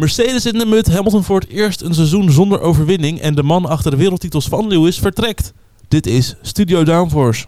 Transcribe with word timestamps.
Mercedes 0.00 0.46
in 0.46 0.58
de 0.58 0.66
mut, 0.66 0.92
Hamilton 0.92 1.24
voor 1.24 1.40
het 1.40 1.48
eerst 1.48 1.80
een 1.80 1.94
seizoen 1.94 2.30
zonder 2.30 2.60
overwinning 2.60 3.20
en 3.20 3.34
de 3.34 3.42
man 3.42 3.66
achter 3.66 3.90
de 3.90 3.96
wereldtitels 3.96 4.48
van 4.48 4.66
Lewis 4.66 4.98
vertrekt. 4.98 5.52
Dit 5.88 6.06
is 6.06 6.34
Studio 6.42 6.82
Downforce. 6.84 7.46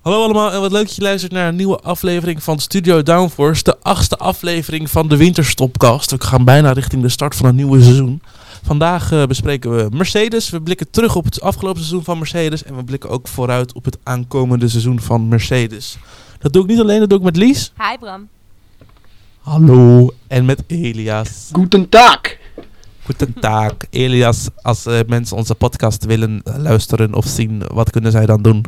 Hallo 0.00 0.22
allemaal 0.22 0.52
en 0.52 0.60
wat 0.60 0.72
leuk 0.72 0.86
dat 0.86 0.94
je 0.94 1.02
luistert 1.02 1.32
naar 1.32 1.48
een 1.48 1.56
nieuwe 1.56 1.78
aflevering 1.78 2.42
van 2.42 2.58
Studio 2.58 3.02
Downforce. 3.02 3.62
De 3.62 3.76
achtste 3.80 4.16
aflevering 4.16 4.90
van 4.90 5.08
de 5.08 5.16
Winterstopcast. 5.16 6.10
We 6.10 6.16
gaan 6.20 6.44
bijna 6.44 6.72
richting 6.72 7.02
de 7.02 7.08
start 7.08 7.36
van 7.36 7.46
een 7.46 7.54
nieuwe 7.54 7.82
seizoen. 7.82 8.22
Vandaag 8.68 9.12
uh, 9.12 9.24
bespreken 9.26 9.76
we 9.76 9.96
Mercedes. 9.96 10.50
We 10.50 10.60
blikken 10.60 10.90
terug 10.90 11.16
op 11.16 11.24
het 11.24 11.40
afgelopen 11.40 11.80
seizoen 11.80 12.04
van 12.04 12.18
Mercedes. 12.18 12.64
En 12.64 12.76
we 12.76 12.84
blikken 12.84 13.10
ook 13.10 13.28
vooruit 13.28 13.72
op 13.72 13.84
het 13.84 13.98
aankomende 14.02 14.68
seizoen 14.68 15.00
van 15.00 15.28
Mercedes. 15.28 15.98
Dat 16.38 16.52
doe 16.52 16.62
ik 16.62 16.68
niet 16.68 16.80
alleen, 16.80 16.98
dat 16.98 17.08
doe 17.08 17.18
ik 17.18 17.24
met 17.24 17.36
Lies. 17.36 17.72
Hi 17.76 17.98
Bram. 18.00 18.28
Hallo. 19.40 20.10
En 20.26 20.44
met 20.44 20.62
Elias. 20.66 21.48
Guten 21.52 21.88
Tag. 21.88 22.20
Guten 23.04 23.34
Tag. 23.40 23.72
Elias, 23.90 24.48
als 24.62 24.86
uh, 24.86 24.98
mensen 25.06 25.36
onze 25.36 25.54
podcast 25.54 26.04
willen 26.04 26.40
luisteren 26.56 27.14
of 27.14 27.26
zien, 27.26 27.62
wat 27.72 27.90
kunnen 27.90 28.10
zij 28.12 28.26
dan 28.26 28.42
doen? 28.42 28.64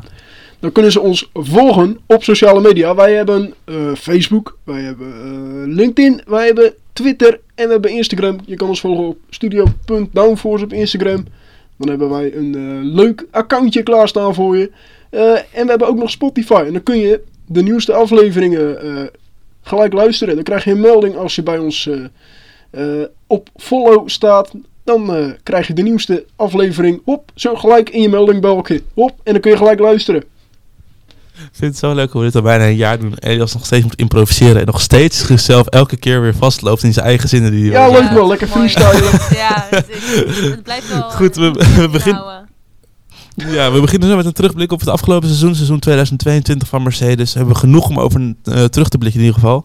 Dan 0.60 0.72
kunnen 0.72 0.92
ze 0.92 1.00
ons 1.00 1.30
volgen 1.32 1.98
op 2.06 2.22
sociale 2.24 2.60
media. 2.60 2.94
Wij 2.94 3.14
hebben 3.14 3.54
uh, 3.64 3.94
Facebook, 3.94 4.58
wij 4.64 4.82
hebben 4.82 5.08
uh, 5.08 5.74
LinkedIn, 5.74 6.22
wij 6.26 6.46
hebben 6.46 6.74
Twitter 6.92 7.40
en 7.60 7.66
we 7.66 7.72
hebben 7.72 7.90
Instagram. 7.90 8.38
Je 8.44 8.54
kan 8.54 8.68
ons 8.68 8.80
volgen 8.80 9.06
op 9.06 9.18
studio.downforce 9.30 10.64
op 10.64 10.72
Instagram. 10.72 11.24
Dan 11.76 11.88
hebben 11.88 12.10
wij 12.10 12.34
een 12.34 12.56
uh, 12.56 12.94
leuk 12.94 13.26
accountje 13.30 13.82
klaarstaan 13.82 14.34
voor 14.34 14.56
je. 14.56 14.70
en 15.52 15.64
we 15.64 15.70
hebben 15.70 15.88
ook 15.88 15.98
nog 15.98 16.10
Spotify. 16.10 16.62
En 16.66 16.72
dan 16.72 16.82
kun 16.82 16.98
je 16.98 17.20
de 17.46 17.62
nieuwste 17.62 17.92
afleveringen 17.92 19.10
gelijk 19.62 19.92
luisteren. 19.92 20.34
Dan 20.34 20.44
krijg 20.44 20.64
je 20.64 20.70
een 20.70 20.80
melding 20.80 21.16
als 21.16 21.34
je 21.34 21.42
bij 21.42 21.58
ons 21.58 21.90
op 23.26 23.48
follow 23.56 24.08
staat. 24.08 24.52
Dan 24.84 25.34
krijg 25.42 25.66
je 25.66 25.74
de 25.74 25.82
nieuwste 25.82 26.24
aflevering 26.36 27.02
op, 27.04 27.30
zo 27.34 27.54
gelijk 27.54 27.90
in 27.90 28.02
je 28.02 28.08
meldingbalkje. 28.08 28.82
Op, 28.94 29.12
en 29.22 29.32
dan 29.32 29.40
kun 29.40 29.50
je 29.50 29.56
gelijk 29.56 29.80
luisteren. 29.80 30.24
Ik 31.42 31.56
vind 31.56 31.70
het 31.70 31.80
zo 31.80 31.94
leuk 31.94 32.12
hoe 32.12 32.20
we 32.20 32.26
dit 32.26 32.36
al 32.36 32.42
bijna 32.42 32.64
een 32.66 32.76
jaar 32.76 32.98
doen. 32.98 33.14
Elias 33.18 33.52
nog 33.52 33.64
steeds 33.64 33.84
moet 33.84 33.96
improviseren. 33.96 34.60
En 34.60 34.66
nog 34.66 34.80
steeds 34.80 35.26
zichzelf 35.26 35.66
elke 35.66 35.96
keer 35.96 36.20
weer 36.20 36.34
vastloopt 36.34 36.82
in 36.82 36.92
zijn 36.92 37.06
eigen 37.06 37.28
zinnen. 37.28 37.50
Die 37.50 37.70
ja, 37.70 37.88
leuk 37.88 38.10
wel. 38.10 38.28
Lekker 38.28 38.48
freestylen. 38.48 39.02
ja, 39.30 39.66
het, 39.70 39.86
het, 40.26 40.62
blijft 40.62 40.88
wel... 40.88 41.10
Goed, 41.20 41.36
we, 41.36 41.50
we 41.76 41.88
beginnen... 41.88 42.48
Ja, 43.34 43.72
we 43.72 43.80
beginnen 43.80 44.08
zo 44.08 44.16
met 44.16 44.26
een 44.26 44.32
terugblik 44.32 44.72
op 44.72 44.80
het 44.80 44.88
afgelopen 44.88 45.28
seizoen, 45.28 45.54
seizoen 45.54 45.78
2022 45.78 46.68
van 46.68 46.82
Mercedes. 46.82 47.32
We 47.32 47.38
hebben 47.38 47.56
genoeg 47.56 47.88
om 47.88 47.98
over 47.98 48.20
uh, 48.20 48.34
terug 48.64 48.88
te 48.88 48.98
blikken 48.98 49.20
in 49.20 49.26
ieder 49.26 49.40
geval. 49.40 49.64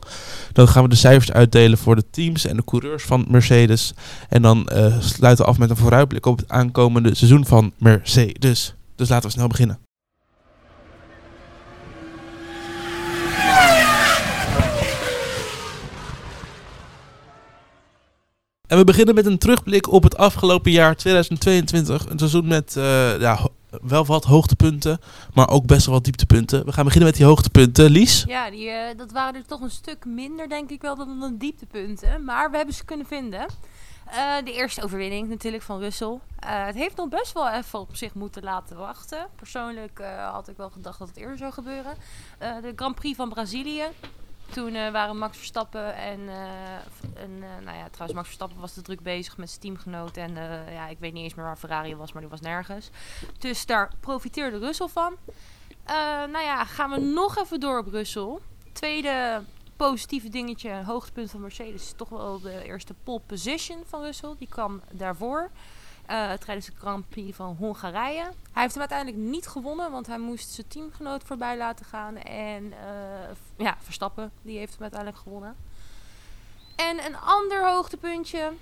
Dan 0.54 0.68
gaan 0.68 0.84
we 0.84 0.90
de 0.90 0.96
cijfers 0.96 1.32
uitdelen 1.32 1.78
voor 1.78 1.96
de 1.96 2.04
teams 2.12 2.46
en 2.46 2.56
de 2.56 2.64
coureurs 2.64 3.04
van 3.04 3.26
Mercedes. 3.30 3.94
En 4.30 4.42
dan 4.42 4.70
uh, 4.74 4.96
sluiten 5.00 5.46
we 5.46 5.52
af 5.52 5.58
met 5.58 5.70
een 5.70 5.78
vooruitblik 5.78 6.26
op 6.26 6.38
het 6.38 6.50
aankomende 6.50 7.16
seizoen 7.16 7.46
van 7.46 7.72
Mercedes. 7.78 8.76
Dus 8.96 9.10
laten 9.10 9.28
we 9.28 9.36
snel 9.36 9.48
beginnen. 9.48 9.85
En 18.68 18.78
we 18.78 18.84
beginnen 18.84 19.16
met 19.16 19.26
een 19.26 19.38
terugblik 19.38 19.92
op 19.92 20.04
het 20.04 20.18
afgelopen 20.18 20.72
jaar 20.72 20.96
2022. 20.96 22.10
Een 22.10 22.18
seizoen 22.18 22.48
met 22.48 22.76
uh, 22.78 23.20
ja, 23.20 23.48
wel 23.82 24.06
wat 24.06 24.24
hoogtepunten, 24.24 25.00
maar 25.34 25.50
ook 25.50 25.66
best 25.66 25.86
wel 25.86 25.96
wat 25.96 26.04
dieptepunten. 26.04 26.66
We 26.66 26.72
gaan 26.72 26.84
beginnen 26.84 27.10
met 27.10 27.18
die 27.18 27.28
hoogtepunten. 27.28 27.90
Lies? 27.90 28.24
Ja, 28.28 28.50
die, 28.50 28.68
uh, 28.68 28.78
dat 28.98 29.12
waren 29.12 29.36
er 29.36 29.46
toch 29.46 29.62
een 29.62 29.72
stuk 29.72 30.06
minder, 30.06 30.50
denk 30.50 30.70
ik 30.70 30.82
wel, 30.82 30.96
dan 30.96 31.20
de 31.20 31.38
dieptepunten. 31.38 32.24
Maar 32.24 32.52
we 32.52 32.58
hebben 32.58 32.76
ze 32.76 32.86
kunnen 32.86 33.06
vinden. 33.06 33.46
Uh, 34.08 34.36
de 34.44 34.54
eerste 34.54 34.84
overwinning 34.84 35.30
natuurlijk 35.30 35.64
van 35.64 35.80
Russell. 35.80 36.20
het 36.40 36.76
heeft 36.76 36.96
nog 36.96 37.10
best 37.10 37.34
wel 37.34 37.50
even 37.50 37.80
op 37.80 37.96
zich 37.96 38.14
moeten 38.14 38.44
laten 38.44 38.78
wachten. 38.78 39.28
Persoonlijk 39.36 40.02
had 40.32 40.48
ik 40.48 40.58
wel 40.58 40.70
gedacht 40.70 41.00
dat 41.00 41.08
het 41.08 41.18
eerder 41.18 41.38
zou 41.38 41.52
gebeuren. 41.52 41.94
de 42.40 42.74
Grand 42.76 42.96
Prix 42.96 43.16
van 43.16 43.30
Brazilië 43.30 43.84
toen 44.52 44.76
uh, 44.76 44.92
waren 44.92 45.18
Max 45.18 45.38
Verstappen 45.38 45.96
en, 45.96 46.20
en 47.16 47.32
uh, 47.32 47.66
nou 47.66 47.78
ja, 47.78 47.90
trouwens 47.90 48.14
Max 48.14 48.28
Verstappen 48.28 48.60
was 48.60 48.74
te 48.74 48.82
druk 48.82 49.02
bezig 49.02 49.38
met 49.38 49.50
zijn 49.50 49.62
teamgenoot 49.62 50.18
en 50.18 50.34
ja, 50.72 50.88
ik 50.88 51.00
weet 51.00 51.14
niet 51.14 51.24
eens 51.24 51.34
meer 51.34 51.46
waar 51.46 51.58
Ferrari 51.58 51.96
was, 51.96 52.12
maar 52.12 52.22
die 52.22 52.32
was 52.32 52.42
nergens. 52.42 52.90
Dus 53.38 53.66
daar 53.66 53.92
profiteerde 54.00 54.58
Russell 54.58 54.88
van. 54.88 55.16
nou 56.32 56.44
ja, 56.44 56.66
gaan 56.66 56.90
we 56.90 57.00
nog 57.00 57.38
even 57.38 57.60
door 57.60 57.80
op 57.80 57.88
Russell. 57.88 58.38
Tweede 58.74 59.44
positieve 59.76 60.30
dingetje, 60.30 60.84
hoogtepunt 60.86 61.32
van 61.32 61.42
Mercedes, 61.42 61.82
is 61.82 61.94
toch 61.96 62.10
wel 62.10 62.40
de 62.40 62.64
eerste 62.64 62.94
pole 63.04 63.22
position 63.26 63.84
van 63.86 64.02
Russell. 64.02 64.36
Die 64.38 64.48
kwam 64.48 64.82
daarvoor. 64.92 65.52
Uh, 66.12 66.34
tijdens 66.34 66.66
de 66.66 66.72
Grand 66.78 67.10
Prix 67.10 67.36
van 67.36 67.56
Hongarije. 67.56 68.24
Hij 68.52 68.62
heeft 68.62 68.74
hem 68.74 68.80
uiteindelijk 68.90 69.32
niet 69.32 69.48
gewonnen, 69.48 69.92
want 69.92 70.08
hij 70.08 70.18
moest 70.18 70.50
zijn 70.50 70.68
teamgenoot 70.68 71.24
voorbij 71.24 71.58
laten 71.58 71.86
gaan. 71.86 72.16
En 72.18 72.64
uh, 72.64 72.76
ja, 73.56 73.78
Verstappen, 73.80 74.32
die 74.42 74.58
heeft 74.58 74.74
hem 74.74 74.82
uiteindelijk 74.82 75.22
gewonnen. 75.22 75.56
En 76.76 77.06
een 77.06 77.18
ander 77.18 77.72
hoogtepuntje, 77.72 78.54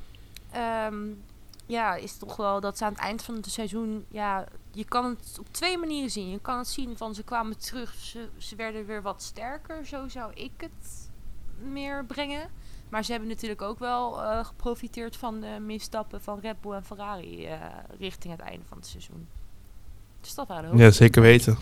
um, 0.85 1.23
ja, 1.65 1.95
is 1.95 2.17
toch 2.17 2.35
wel 2.35 2.59
dat 2.59 2.77
ze 2.77 2.85
aan 2.85 2.91
het 2.91 3.01
eind 3.01 3.23
van 3.23 3.35
het 3.35 3.51
seizoen, 3.51 4.05
ja, 4.09 4.45
je 4.71 4.85
kan 4.85 5.05
het 5.05 5.37
op 5.39 5.47
twee 5.51 5.77
manieren 5.77 6.11
zien. 6.11 6.29
Je 6.29 6.39
kan 6.39 6.57
het 6.57 6.67
zien 6.67 6.97
van 6.97 7.15
ze 7.15 7.23
kwamen 7.23 7.57
terug, 7.57 7.93
ze 8.37 8.55
werden 8.55 8.85
weer 8.85 9.01
wat 9.01 9.21
sterker, 9.21 9.85
zo 9.85 10.07
zou 10.07 10.33
ik 10.33 10.51
het 10.57 11.09
meer 11.57 12.05
brengen. 12.05 12.49
Maar 12.93 13.03
ze 13.03 13.11
hebben 13.11 13.29
natuurlijk 13.29 13.61
ook 13.61 13.79
wel 13.79 14.21
uh, 14.21 14.45
geprofiteerd 14.45 15.17
van 15.17 15.39
de 15.39 15.59
misstappen 15.65 16.21
van 16.21 16.39
Red 16.41 16.61
Bull 16.61 16.73
en 16.73 16.83
Ferrari 16.85 17.45
uh, 17.45 17.51
richting 17.99 18.33
het 18.33 18.41
einde 18.41 18.65
van 18.67 18.77
het 18.77 18.87
seizoen. 18.87 19.27
Dus 20.21 20.35
dat 20.35 20.47
waren. 20.47 20.77
Ja, 20.77 20.91
zeker 20.91 21.21
weten. 21.21 21.57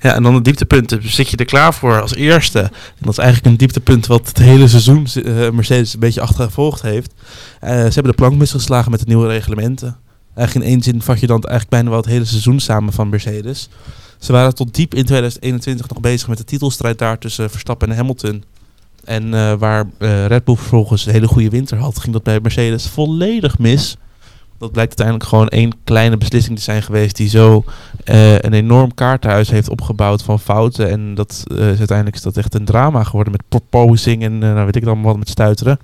Ja, 0.00 0.14
en 0.14 0.22
dan 0.22 0.34
de 0.34 0.40
dieptepunten. 0.40 1.10
Zit 1.10 1.28
je 1.28 1.36
er 1.36 1.44
klaar 1.44 1.74
voor 1.74 2.00
als 2.00 2.14
eerste? 2.14 2.60
En 2.60 2.70
dat 2.98 3.12
is 3.12 3.18
eigenlijk 3.18 3.50
een 3.50 3.56
dieptepunt 3.56 4.06
wat 4.06 4.28
het 4.28 4.38
hele 4.38 4.68
seizoen 4.68 5.06
uh, 5.14 5.50
Mercedes 5.50 5.94
een 5.94 6.00
beetje 6.00 6.20
achtergevolgd 6.20 6.82
heeft. 6.82 7.12
ze 7.60 7.66
hebben 7.66 8.04
de 8.04 8.14
plank 8.14 8.34
misgeslagen 8.34 8.90
met 8.90 9.00
de 9.00 9.06
nieuwe 9.06 9.28
reglementen. 9.28 9.98
Eigenlijk 10.34 10.66
in 10.66 10.72
één 10.72 10.82
zin 10.82 11.02
vat 11.02 11.20
je 11.20 11.26
dan 11.26 11.42
eigenlijk 11.42 11.70
bijna 11.70 11.88
wel 11.88 11.98
het 11.98 12.08
hele 12.08 12.24
seizoen 12.24 12.60
samen 12.60 12.92
van 12.92 13.08
Mercedes. 13.08 13.68
Ze 14.18 14.32
waren 14.32 14.54
tot 14.54 14.74
diep 14.74 14.94
in 14.94 15.04
2021 15.04 15.88
nog 15.88 16.00
bezig 16.00 16.28
met 16.28 16.38
de 16.38 16.44
titelstrijd 16.44 16.98
daar 16.98 17.18
tussen 17.18 17.50
Verstappen 17.50 17.90
en 17.90 17.96
Hamilton. 17.96 18.44
En 19.04 19.24
uh, 19.26 19.52
waar 19.52 19.84
uh, 19.98 20.26
Red 20.26 20.44
Bull 20.44 20.56
vervolgens 20.56 21.06
een 21.06 21.12
hele 21.12 21.26
goede 21.26 21.48
winter 21.48 21.78
had, 21.78 21.98
ging 21.98 22.12
dat 22.12 22.22
bij 22.22 22.40
Mercedes 22.40 22.86
volledig 22.86 23.58
mis. 23.58 23.96
Dat 24.58 24.72
blijkt 24.72 25.00
uiteindelijk 25.00 25.28
gewoon 25.28 25.48
één 25.48 25.72
kleine 25.84 26.16
beslissing 26.16 26.56
te 26.56 26.62
zijn 26.62 26.82
geweest 26.82 27.16
die 27.16 27.28
zo 27.28 27.64
uh, 28.04 28.38
een 28.38 28.52
enorm 28.52 28.94
kaarthuis 28.94 29.50
heeft 29.50 29.68
opgebouwd 29.68 30.22
van 30.22 30.40
fouten. 30.40 30.90
En 30.90 31.14
dat 31.14 31.44
is 31.48 31.58
uiteindelijk 31.78 32.16
is 32.16 32.22
dat 32.22 32.36
echt 32.36 32.54
een 32.54 32.64
drama 32.64 33.04
geworden 33.04 33.32
met 33.32 33.48
proposing 33.48 34.22
en 34.22 34.38
nou 34.38 34.64
weet 34.64 34.76
ik 34.76 34.84
dan 34.84 35.02
wat 35.02 35.18
met 35.18 35.28
stuiteren. 35.28 35.78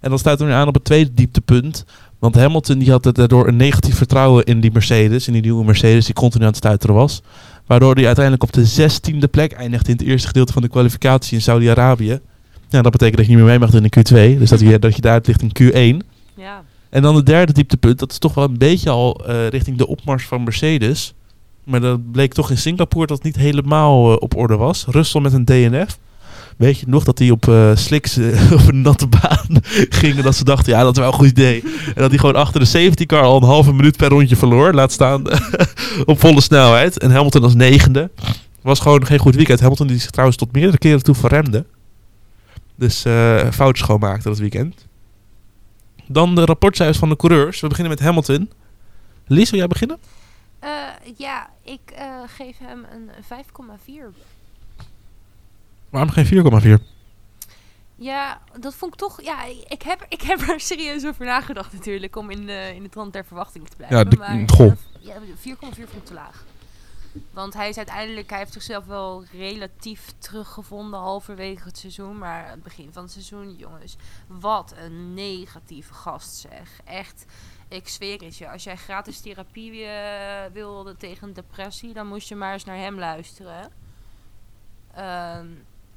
En 0.00 0.10
dan 0.10 0.18
stuit 0.18 0.40
er 0.40 0.46
nu 0.46 0.52
aan 0.52 0.68
op 0.68 0.74
het 0.74 0.84
tweede 0.84 1.14
dieptepunt. 1.14 1.84
Want 2.18 2.34
Hamilton 2.34 2.78
die 2.78 2.90
had 2.90 3.02
daardoor 3.14 3.48
een 3.48 3.56
negatief 3.56 3.96
vertrouwen 3.96 4.44
in 4.44 4.60
die 4.60 4.72
Mercedes, 4.72 5.26
in 5.26 5.32
die 5.32 5.42
nieuwe 5.42 5.64
Mercedes 5.64 6.04
die 6.04 6.14
continu 6.14 6.42
aan 6.42 6.48
het 6.48 6.58
stuiteren 6.58 6.94
was. 6.94 7.22
Waardoor 7.66 7.94
hij 7.94 8.06
uiteindelijk 8.06 8.44
op 8.44 8.52
de 8.52 8.64
zestiende 8.64 9.28
plek 9.28 9.52
eindigde 9.52 9.90
in 9.90 9.96
het 9.96 10.06
eerste 10.06 10.26
gedeelte 10.26 10.52
van 10.52 10.62
de 10.62 10.68
kwalificatie 10.68 11.36
in 11.36 11.42
Saudi-Arabië. 11.42 12.20
Ja, 12.68 12.82
dat 12.82 12.92
betekent 12.92 13.16
dat 13.16 13.26
je 13.26 13.30
niet 13.30 13.40
meer 13.40 13.50
mee 13.50 13.58
mag 13.58 13.70
doen 13.70 13.86
in 13.90 13.98
Q2. 13.98 14.38
Dus 14.38 14.50
dat 14.50 14.60
je, 14.60 14.78
dat 14.86 14.94
je 14.94 15.00
daar 15.00 15.20
ligt 15.22 15.42
in 15.42 15.52
Q1. 16.02 16.06
Ja. 16.36 16.62
En 16.90 17.02
dan 17.02 17.16
het 17.16 17.26
derde 17.26 17.52
dieptepunt, 17.52 17.98
dat 17.98 18.10
is 18.10 18.18
toch 18.18 18.34
wel 18.34 18.44
een 18.44 18.58
beetje 18.58 18.90
al 18.90 19.24
uh, 19.28 19.48
richting 19.48 19.78
de 19.78 19.86
opmars 19.86 20.24
van 20.24 20.44
Mercedes. 20.44 21.14
Maar 21.64 21.80
dat 21.80 22.12
bleek 22.12 22.32
toch 22.32 22.50
in 22.50 22.58
Singapore 22.58 23.06
dat 23.06 23.16
het 23.16 23.26
niet 23.26 23.36
helemaal 23.36 24.10
uh, 24.10 24.16
op 24.18 24.36
orde 24.36 24.56
was. 24.56 24.84
Russell 24.88 25.20
met 25.20 25.32
een 25.32 25.44
DNF. 25.44 25.98
Weet 26.56 26.78
je 26.78 26.86
nog 26.88 27.04
dat 27.04 27.18
hij 27.18 27.30
op 27.30 27.46
uh, 27.46 27.70
slicks 27.74 28.18
op 28.58 28.68
een 28.68 28.80
natte 28.80 29.06
baan 29.06 29.46
ging. 30.00 30.16
En 30.16 30.22
dat 30.22 30.36
ze 30.36 30.44
dachten, 30.44 30.72
ja, 30.72 30.82
dat 30.82 30.92
is 30.92 30.98
wel 30.98 31.12
een 31.12 31.18
goed 31.18 31.28
idee. 31.28 31.62
En 31.86 31.94
dat 31.94 32.10
hij 32.10 32.18
gewoon 32.18 32.36
achter 32.36 32.60
de 32.60 32.66
safety 32.66 33.06
car 33.06 33.22
al 33.22 33.36
een 33.36 33.48
halve 33.48 33.72
minuut 33.72 33.96
per 33.96 34.08
rondje 34.08 34.36
verloor. 34.36 34.72
Laat 34.72 34.92
staan 34.92 35.22
op 36.04 36.20
volle 36.20 36.40
snelheid. 36.40 36.98
En 36.98 37.10
Hamilton 37.10 37.42
als 37.42 37.54
negende. 37.54 38.10
Was 38.62 38.80
gewoon 38.80 39.06
geen 39.06 39.18
goed 39.18 39.34
weekend. 39.34 39.60
Hamilton 39.60 39.86
die 39.86 39.98
zich 39.98 40.10
trouwens 40.10 40.38
tot 40.38 40.52
meerdere 40.52 40.78
keren 40.78 41.02
toe 41.02 41.14
verremde. 41.14 41.64
Dus 42.76 43.06
uh, 43.06 43.50
fouten 43.50 43.84
schoonmaakte 43.84 44.28
dat 44.28 44.38
weekend. 44.38 44.86
Dan 46.06 46.34
de 46.34 46.44
rapportcijfers 46.44 46.98
van 46.98 47.08
de 47.08 47.16
coureurs. 47.16 47.60
We 47.60 47.68
beginnen 47.68 47.92
met 47.92 48.02
Hamilton. 48.02 48.50
Lies, 49.26 49.50
wil 49.50 49.58
jij 49.58 49.68
beginnen? 49.68 49.98
Uh, 50.64 50.88
ja, 51.16 51.50
ik 51.62 51.80
uh, 51.98 52.22
geef 52.26 52.58
hem 52.58 52.86
een 52.92 53.10
5,4. 53.80 54.18
Waarom 55.90 56.10
geen 56.10 56.78
4,4? 56.78 56.82
Ja, 57.96 58.40
dat 58.60 58.74
vond 58.74 58.92
ik 58.92 58.98
toch... 58.98 59.22
Ja, 59.22 59.44
ik 59.68 59.82
heb, 59.82 60.06
ik 60.08 60.22
heb 60.22 60.40
er 60.48 60.60
serieus 60.60 61.06
over 61.06 61.24
nagedacht 61.24 61.72
natuurlijk... 61.72 62.16
om 62.16 62.30
in, 62.30 62.46
de, 62.46 62.72
in 62.74 62.82
de 62.82 62.88
trant 62.88 63.12
der 63.12 63.24
verwachting 63.24 63.68
te 63.68 63.76
blijven. 63.76 63.98
Ja, 63.98 64.04
de, 64.04 64.16
maar, 64.16 64.42
goh. 64.46 64.72
ja, 65.00 65.14
4,4 65.18 65.40
vond 65.40 65.76
ik 65.78 66.04
te 66.04 66.14
laag. 66.14 66.44
Want 67.30 67.54
hij 67.54 67.68
is 67.68 67.76
uiteindelijk, 67.76 68.30
hij 68.30 68.38
heeft 68.38 68.52
zichzelf 68.52 68.84
wel 68.84 69.24
relatief 69.32 70.12
teruggevonden 70.18 71.00
halverwege 71.00 71.64
het 71.64 71.78
seizoen. 71.78 72.18
Maar 72.18 72.50
het 72.50 72.62
begin 72.62 72.92
van 72.92 73.02
het 73.02 73.12
seizoen, 73.12 73.56
jongens, 73.56 73.96
wat 74.26 74.74
een 74.76 75.14
negatieve 75.14 75.94
gast 75.94 76.34
zeg. 76.34 76.80
Echt, 76.84 77.26
ik 77.68 77.88
zweer 77.88 78.20
het 78.20 78.36
je. 78.36 78.50
Als 78.50 78.64
jij 78.64 78.76
gratis 78.76 79.20
therapie 79.20 79.84
eh, 79.84 80.52
wilde 80.52 80.96
tegen 80.96 81.32
depressie, 81.32 81.92
dan 81.92 82.06
moest 82.06 82.28
je 82.28 82.34
maar 82.34 82.52
eens 82.52 82.64
naar 82.64 82.76
hem 82.76 82.98
luisteren. 82.98 83.72
Ehm, 84.94 85.46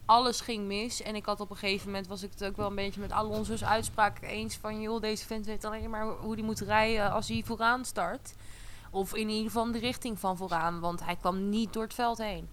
alles 0.05 0.41
ging 0.41 0.67
mis. 0.67 1.01
En 1.01 1.15
ik 1.15 1.25
had 1.25 1.39
op 1.39 1.49
een 1.49 1.57
gegeven 1.57 1.85
moment, 1.85 2.07
was 2.07 2.23
ik 2.23 2.31
het 2.31 2.45
ook 2.45 2.57
wel 2.57 2.67
een 2.67 2.75
beetje 2.75 3.01
met 3.01 3.11
Alonso's 3.11 3.63
uitspraak 3.63 4.21
eens 4.21 4.55
van... 4.55 4.81
joh, 4.81 5.01
deze 5.01 5.25
vent 5.25 5.45
weet 5.45 5.65
alleen 5.65 5.89
maar 5.89 6.07
hoe 6.07 6.33
hij 6.33 6.43
moet 6.43 6.59
rijden 6.59 7.11
als 7.11 7.27
hij 7.27 7.43
vooraan 7.45 7.85
start. 7.85 8.33
Of 8.89 9.13
in 9.13 9.29
ieder 9.29 9.45
geval 9.45 9.71
de 9.71 9.79
richting 9.79 10.19
van 10.19 10.37
vooraan, 10.37 10.79
want 10.79 11.05
hij 11.05 11.15
kwam 11.15 11.49
niet 11.49 11.73
door 11.73 11.83
het 11.83 11.93
veld 11.93 12.17
heen. 12.17 12.49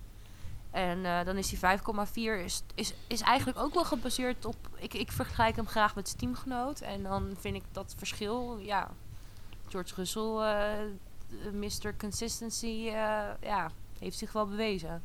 En 0.70 1.04
eh, 1.04 1.24
dan 1.24 1.36
is 1.36 1.48
die 1.48 1.58
5,4 1.58 2.44
is, 2.44 2.62
is, 2.74 2.94
is 3.06 3.20
eigenlijk 3.20 3.58
ook 3.58 3.74
wel 3.74 3.84
gebaseerd 3.84 4.44
op... 4.44 4.56
Ik, 4.74 4.94
ik 4.94 5.12
vergelijk 5.12 5.56
hem 5.56 5.66
graag 5.66 5.94
met 5.94 6.06
zijn 6.06 6.20
teamgenoot. 6.20 6.80
En 6.80 7.02
dan 7.02 7.34
vind 7.38 7.56
ik 7.56 7.64
dat 7.72 7.94
verschil, 7.96 8.58
ja... 8.58 8.90
George 9.68 9.94
Russell, 9.94 10.22
uh, 10.22 11.52
Mr. 11.52 11.96
Consistency, 11.96 12.82
uh, 12.86 12.92
ja, 13.40 13.70
heeft 13.98 14.18
zich 14.18 14.32
wel 14.32 14.46
bewezen. 14.46 15.02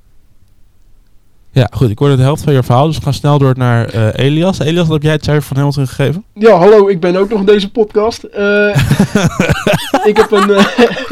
Ja, 1.53 1.67
goed. 1.71 1.89
Ik 1.89 1.99
hoorde 1.99 2.15
de 2.15 2.21
helft 2.21 2.43
van 2.43 2.53
je 2.53 2.63
verhaal, 2.63 2.87
dus 2.87 2.97
we 2.97 3.03
gaan 3.03 3.13
snel 3.13 3.37
door 3.37 3.57
naar 3.57 3.95
uh, 3.95 4.09
Elias. 4.13 4.59
Elias, 4.59 4.83
wat 4.83 4.93
heb 4.93 5.03
jij 5.03 5.11
het 5.11 5.23
cijfer 5.23 5.43
van 5.43 5.57
Hamilton 5.57 5.87
gegeven? 5.87 6.25
Ja, 6.33 6.57
hallo, 6.57 6.87
ik 6.87 6.99
ben 6.99 7.15
ook 7.15 7.29
nog 7.29 7.39
in 7.39 7.45
deze 7.45 7.71
podcast. 7.71 8.23
Uh, 8.37 8.67
ik, 10.11 10.17
heb 10.17 10.31
een, 10.31 10.49
uh, 10.49 10.65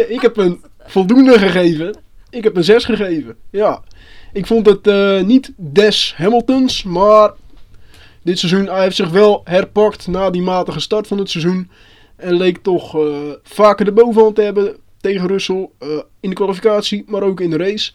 ik 0.15 0.21
heb 0.21 0.37
een 0.37 0.61
voldoende 0.79 1.39
gegeven. 1.39 1.97
Ik 2.29 2.43
heb 2.43 2.55
een 2.55 2.63
6 2.63 2.85
gegeven. 2.85 3.35
Ja, 3.49 3.81
ik 4.33 4.45
vond 4.45 4.65
het 4.65 4.85
niet 5.25 5.53
des 5.57 6.13
Hamiltons, 6.17 6.83
maar 6.83 7.31
dit 8.23 8.39
seizoen 8.39 8.65
hij 8.65 8.83
heeft 8.83 8.95
zich 8.95 9.09
wel 9.09 9.41
herpakt 9.43 10.07
na 10.07 10.29
die 10.29 10.41
matige 10.41 10.79
start 10.79 11.07
van 11.07 11.17
het 11.17 11.29
seizoen. 11.29 11.69
En 12.15 12.33
leek 12.33 12.57
toch 12.57 12.97
vaker 13.43 13.85
de 13.85 13.91
bovenhand 13.91 14.35
te 14.35 14.41
hebben 14.41 14.75
tegen 15.01 15.27
Russell 15.27 15.69
in 16.19 16.29
de 16.29 16.35
kwalificatie, 16.35 17.03
maar 17.07 17.23
ook 17.23 17.39
in 17.39 17.49
de 17.49 17.57
race. 17.57 17.91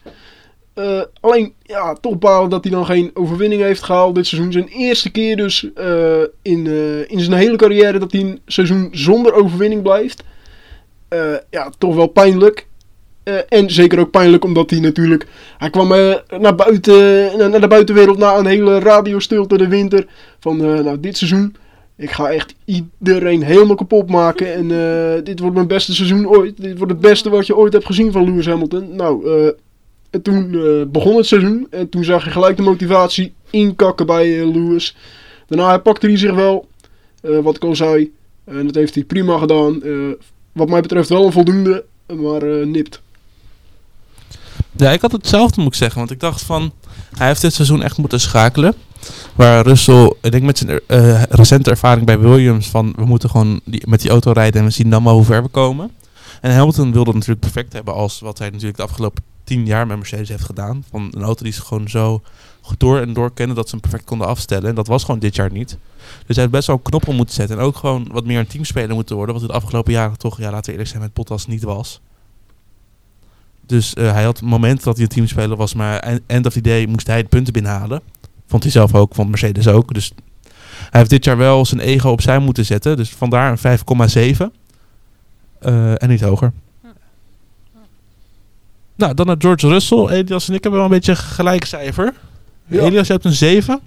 Uh, 0.79 1.01
alleen, 1.19 1.53
ja, 1.61 1.93
toch 1.93 2.17
balen 2.17 2.49
dat 2.49 2.63
hij 2.63 2.73
dan 2.73 2.85
geen 2.85 3.11
overwinning 3.13 3.61
heeft 3.61 3.83
gehaald 3.83 4.15
dit 4.15 4.27
seizoen. 4.27 4.51
Zijn 4.51 4.67
eerste 4.67 5.11
keer 5.11 5.37
dus 5.37 5.69
uh, 5.77 6.21
in, 6.41 6.65
uh, 6.65 7.09
in 7.11 7.19
zijn 7.19 7.39
hele 7.39 7.55
carrière 7.55 7.99
dat 7.99 8.11
hij 8.11 8.21
een 8.21 8.39
seizoen 8.45 8.89
zonder 8.91 9.33
overwinning 9.33 9.81
blijft. 9.81 10.23
ja, 11.49 11.69
toch 11.77 11.95
wel 11.95 12.07
pijnlijk. 12.07 12.67
en 13.49 13.71
zeker 13.71 13.99
ook 13.99 14.11
pijnlijk 14.11 14.43
omdat 14.43 14.69
hij 14.69 14.79
natuurlijk... 14.79 15.27
Hij 15.57 15.69
kwam 15.69 15.87
naar, 16.39 16.55
buiten, 16.55 17.37
naar 17.37 17.61
de 17.61 17.67
buitenwereld 17.67 18.17
na 18.17 18.37
een 18.37 18.45
hele 18.45 18.79
radiostilte 18.79 19.57
de 19.57 19.67
winter. 19.67 20.07
Van, 20.39 20.57
nou, 20.57 20.99
dit 20.99 21.17
seizoen... 21.17 21.55
Ik 21.97 22.11
ga 22.11 22.29
echt 22.29 22.55
iedereen 22.65 23.43
helemaal 23.43 23.75
kapot 23.75 24.09
maken. 24.09 24.53
En 24.53 24.67
dit 25.23 25.39
wordt 25.39 25.55
mijn 25.55 25.67
beste 25.67 25.93
seizoen 25.93 26.27
ooit. 26.27 26.61
Dit 26.61 26.77
wordt 26.77 26.93
het 26.93 27.01
beste 27.01 27.29
wat 27.29 27.47
je 27.47 27.55
ooit 27.55 27.73
hebt 27.73 27.85
gezien 27.85 28.11
van 28.11 28.23
Lewis 28.23 28.45
Hamilton. 28.45 28.95
Nou, 28.95 29.25
en 30.15 30.21
toen 30.21 30.53
uh, 30.53 30.85
begon 30.87 31.17
het 31.17 31.25
seizoen. 31.25 31.67
En 31.69 31.89
toen 31.89 32.03
zag 32.03 32.23
je 32.23 32.31
gelijk 32.31 32.57
de 32.57 32.63
motivatie 32.63 33.33
inkakken 33.49 34.05
bij 34.05 34.27
uh, 34.27 34.53
Lewis. 34.53 34.95
Daarna 35.47 35.77
pakte 35.77 36.07
hij 36.07 36.17
zich 36.17 36.33
wel. 36.33 36.67
Uh, 37.21 37.39
wat 37.39 37.55
ik 37.55 37.63
al 37.63 37.75
zei. 37.75 38.11
En 38.43 38.65
dat 38.65 38.75
heeft 38.75 38.95
hij 38.95 39.03
prima 39.03 39.37
gedaan. 39.37 39.81
wat 40.51 40.69
mij 40.69 40.81
betreft 40.81 41.09
wel 41.09 41.25
een 41.25 41.31
voldoende. 41.31 41.85
Maar 42.07 42.67
nipt. 42.67 43.01
Ja, 44.71 44.91
ik 44.91 45.01
had 45.01 45.11
hetzelfde 45.11 45.61
moet 45.61 45.71
ik 45.71 45.77
zeggen. 45.77 45.97
Want 45.97 46.11
ik 46.11 46.19
dacht 46.19 46.41
van... 46.41 46.71
Hij 47.17 47.27
heeft 47.27 47.41
dit 47.41 47.53
seizoen 47.53 47.83
echt 47.83 47.97
moeten 47.97 48.19
schakelen. 48.19 48.73
Waar 49.35 49.65
Russell, 49.65 50.13
ik 50.21 50.31
denk 50.31 50.43
met 50.43 50.57
zijn 50.57 50.79
recente 51.29 51.69
ervaring 51.69 52.05
bij 52.05 52.19
Williams... 52.19 52.67
van 52.67 52.93
we 52.95 53.05
moeten 53.05 53.29
gewoon 53.29 53.59
die, 53.63 53.81
met 53.85 54.01
die 54.01 54.11
auto 54.11 54.31
rijden 54.31 54.59
en 54.59 54.67
we 54.67 54.73
zien 54.73 54.89
dan 54.89 55.03
maar 55.03 55.13
hoe 55.13 55.23
ver 55.23 55.43
we 55.43 55.49
komen. 55.49 55.91
En 56.41 56.53
Hamilton 56.53 56.91
wilde 56.91 57.09
het 57.09 57.19
natuurlijk 57.19 57.39
perfect 57.39 57.73
hebben 57.73 57.93
als 57.93 58.19
wat 58.19 58.37
hij 58.37 58.49
natuurlijk 58.49 58.77
de 58.77 58.83
afgelopen 58.83 59.23
tien 59.43 59.65
jaar 59.65 59.87
met 59.87 59.97
Mercedes 59.97 60.29
heeft 60.29 60.43
gedaan. 60.43 60.83
Van 60.89 61.11
een 61.11 61.23
auto 61.23 61.43
die 61.43 61.53
ze 61.53 61.61
gewoon 61.61 61.89
zo 61.89 62.21
door 62.77 62.99
en 62.99 63.13
door 63.13 63.33
kennen 63.33 63.55
dat 63.55 63.65
ze 63.65 63.71
hem 63.71 63.81
perfect 63.81 64.03
konden 64.03 64.27
afstellen. 64.27 64.69
En 64.69 64.75
dat 64.75 64.87
was 64.87 65.03
gewoon 65.03 65.19
dit 65.19 65.35
jaar 65.35 65.51
niet. 65.51 65.77
Dus 66.25 66.35
hij 66.35 66.39
heeft 66.39 66.51
best 66.51 66.67
wel 66.67 66.75
een 66.75 66.81
knop 66.81 67.07
om 67.07 67.15
moeten 67.15 67.35
zetten. 67.35 67.57
En 67.57 67.63
ook 67.63 67.75
gewoon 67.75 68.07
wat 68.11 68.25
meer 68.25 68.39
een 68.39 68.47
teamspeler 68.47 68.95
moeten 68.95 69.15
worden. 69.15 69.33
Wat 69.33 69.43
het 69.43 69.51
de 69.51 69.57
afgelopen 69.57 69.93
jaren 69.93 70.17
toch, 70.17 70.37
ja, 70.37 70.51
laten 70.51 70.65
we 70.65 70.71
eerlijk 70.71 70.89
zijn, 70.89 71.01
met 71.01 71.13
Bottas 71.13 71.47
niet 71.47 71.63
was. 71.63 72.01
Dus 73.65 73.93
uh, 73.97 74.11
hij 74.11 74.23
had 74.23 74.39
het 74.39 74.49
moment 74.49 74.83
dat 74.83 74.95
hij 74.95 75.03
een 75.03 75.09
teamspeler 75.09 75.57
was, 75.57 75.73
maar 75.73 76.19
end 76.25 76.45
of 76.45 76.53
the 76.53 76.61
day 76.61 76.85
moest 76.85 77.07
hij 77.07 77.21
de 77.21 77.27
punten 77.27 77.53
binnenhalen. 77.53 78.01
Vond 78.47 78.63
hij 78.63 78.71
zelf 78.71 78.95
ook, 78.95 79.15
vond 79.15 79.29
Mercedes 79.29 79.67
ook. 79.67 79.93
Dus 79.93 80.11
hij 80.79 80.99
heeft 80.99 81.09
dit 81.09 81.25
jaar 81.25 81.37
wel 81.37 81.65
zijn 81.65 81.81
ego 81.81 82.09
opzij 82.09 82.39
moeten 82.39 82.65
zetten. 82.65 82.97
Dus 82.97 83.09
vandaar 83.09 83.59
een 83.63 83.79
5,7. 84.37 84.64
Uh, 85.65 86.01
en 86.01 86.09
niet 86.09 86.21
hoger. 86.21 86.51
Nou, 88.95 89.13
dan 89.13 89.25
naar 89.25 89.35
George 89.39 89.67
Russell. 89.67 90.07
Elias 90.07 90.47
en 90.47 90.53
ik 90.53 90.63
hebben 90.63 90.81
wel 90.81 90.89
een 90.89 90.95
beetje 90.95 91.15
gelijk 91.15 91.65
cijfer. 91.65 92.13
Ja. 92.67 92.81
Elias, 92.81 93.07
je 93.07 93.13
hebt 93.13 93.25
een 93.25 93.31
7. 93.31 93.79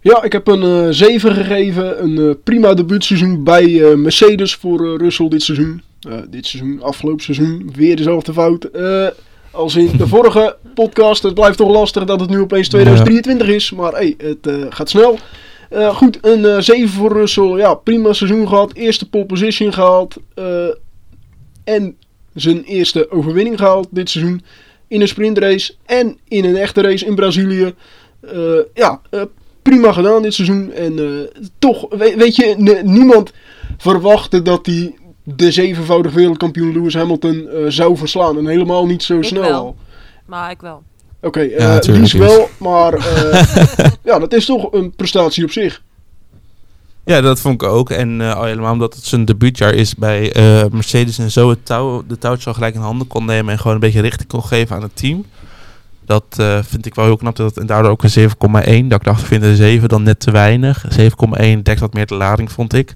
Ja, 0.00 0.22
ik 0.22 0.32
heb 0.32 0.46
een 0.46 0.86
uh, 0.86 0.86
7 0.90 1.34
gegeven. 1.34 2.02
Een 2.02 2.16
uh, 2.16 2.34
prima 2.44 2.74
debuutseizoen 2.74 3.44
bij 3.44 3.64
uh, 3.64 3.94
Mercedes 3.94 4.54
voor 4.54 4.98
Russell 4.98 5.28
dit 5.28 5.42
seizoen. 5.42 5.82
dit 6.30 6.46
seizoen, 6.46 6.82
afgelopen 6.82 7.24
seizoen, 7.24 7.72
weer 7.74 7.96
dezelfde 7.96 8.32
fout. 8.32 8.68
als 9.50 9.76
in 9.76 9.96
de 9.96 10.06
vorige 10.14 10.56
podcast. 10.74 11.22
Het 11.22 11.34
blijft 11.34 11.56
toch 11.56 11.70
lastig 11.70 12.04
dat 12.04 12.20
het 12.20 12.30
nu 12.30 12.40
opeens 12.40 12.68
2023 12.68 13.48
is. 13.48 13.70
Maar 13.70 13.92
hey, 13.92 14.14
het 14.18 14.50
gaat 14.68 14.90
snel. 14.90 15.18
Goed, 15.94 16.18
een 16.20 16.62
7 16.62 16.88
voor 16.88 17.12
Russell. 17.12 17.56
Ja, 17.56 17.74
prima 17.74 18.12
seizoen 18.12 18.48
gehad. 18.48 18.72
Eerste 18.72 19.08
pole 19.08 19.26
position 19.26 19.72
gehaald. 19.72 20.16
en 21.64 21.96
zijn 22.34 22.64
eerste 22.64 23.10
overwinning 23.10 23.58
gehaald 23.58 23.88
dit 23.90 24.10
seizoen. 24.10 24.42
In 24.88 25.00
een 25.00 25.08
sprintrace 25.08 25.74
en 25.84 26.18
in 26.28 26.44
een 26.44 26.56
echte 26.56 26.80
race 26.80 27.06
in 27.06 27.14
Brazilië. 27.14 27.74
Uh, 28.34 28.58
ja, 28.74 29.00
uh, 29.10 29.22
prima 29.62 29.92
gedaan 29.92 30.22
dit 30.22 30.34
seizoen. 30.34 30.72
En 30.72 30.98
uh, 30.98 31.20
toch, 31.58 31.86
weet, 31.90 32.14
weet 32.14 32.36
je, 32.36 32.80
niemand 32.84 33.32
verwachtte 33.78 34.42
dat 34.42 34.66
hij 34.66 34.94
de 35.24 35.50
zevenvoudig 35.50 36.12
wereldkampioen 36.12 36.72
Lewis 36.72 36.94
Hamilton 36.94 37.48
zou 37.68 37.96
verslaan. 37.96 38.38
En 38.38 38.46
helemaal 38.46 38.86
niet 38.86 39.02
zo 39.02 39.18
ik 39.18 39.24
snel 39.24 39.42
wel. 39.42 39.76
Maar 40.26 40.50
ik 40.50 40.60
wel. 40.60 40.82
Oké, 41.22 41.40
okay, 41.40 41.48
ja, 41.48 41.80
Lies 41.86 42.12
wel, 42.12 42.48
maar 42.56 42.92
ja, 44.04 44.18
dat 44.18 44.32
is 44.32 44.44
toch 44.44 44.72
een 44.72 44.90
prestatie 44.90 45.44
op 45.44 45.50
zich. 45.50 45.82
Ja, 47.04 47.20
dat 47.20 47.40
vond 47.40 47.62
ik 47.62 47.68
ook. 47.68 47.90
En 47.90 48.20
uh, 48.20 48.34
al 48.34 48.44
helemaal 48.44 48.72
omdat 48.72 48.94
het 48.94 49.04
zijn 49.04 49.24
debuutjaar 49.24 49.74
is 49.74 49.94
bij 49.94 50.36
uh, 50.36 50.64
Mercedes 50.70 51.18
en 51.18 51.30
zo 51.30 51.48
het 51.50 51.66
touw, 51.66 52.04
de 52.08 52.18
touwtje 52.18 52.46
al 52.46 52.54
gelijk 52.54 52.74
in 52.74 52.80
handen 52.80 53.06
kon 53.06 53.24
nemen 53.24 53.52
en 53.52 53.58
gewoon 53.58 53.74
een 53.74 53.80
beetje 53.80 54.00
richting 54.00 54.28
kon 54.28 54.44
geven 54.44 54.76
aan 54.76 54.82
het 54.82 54.96
team. 54.96 55.24
Dat 56.04 56.24
uh, 56.40 56.58
vind 56.62 56.86
ik 56.86 56.94
wel 56.94 57.04
heel 57.04 57.16
knap. 57.16 57.36
Dat, 57.36 57.56
en 57.56 57.66
daardoor 57.66 57.90
ook 57.90 58.02
een 58.02 58.30
7,1. 58.30 58.88
Dat 58.88 58.98
ik 58.98 59.04
dacht, 59.04 59.20
ik 59.20 59.26
vind 59.26 59.42
een 59.42 59.56
7 59.56 59.88
dan 59.88 60.02
net 60.02 60.20
te 60.20 60.30
weinig. 60.30 60.84
7,1 60.98 61.62
dekt 61.62 61.80
wat 61.80 61.94
meer 61.94 62.06
de 62.06 62.14
lading, 62.14 62.52
vond 62.52 62.72
ik. 62.72 62.94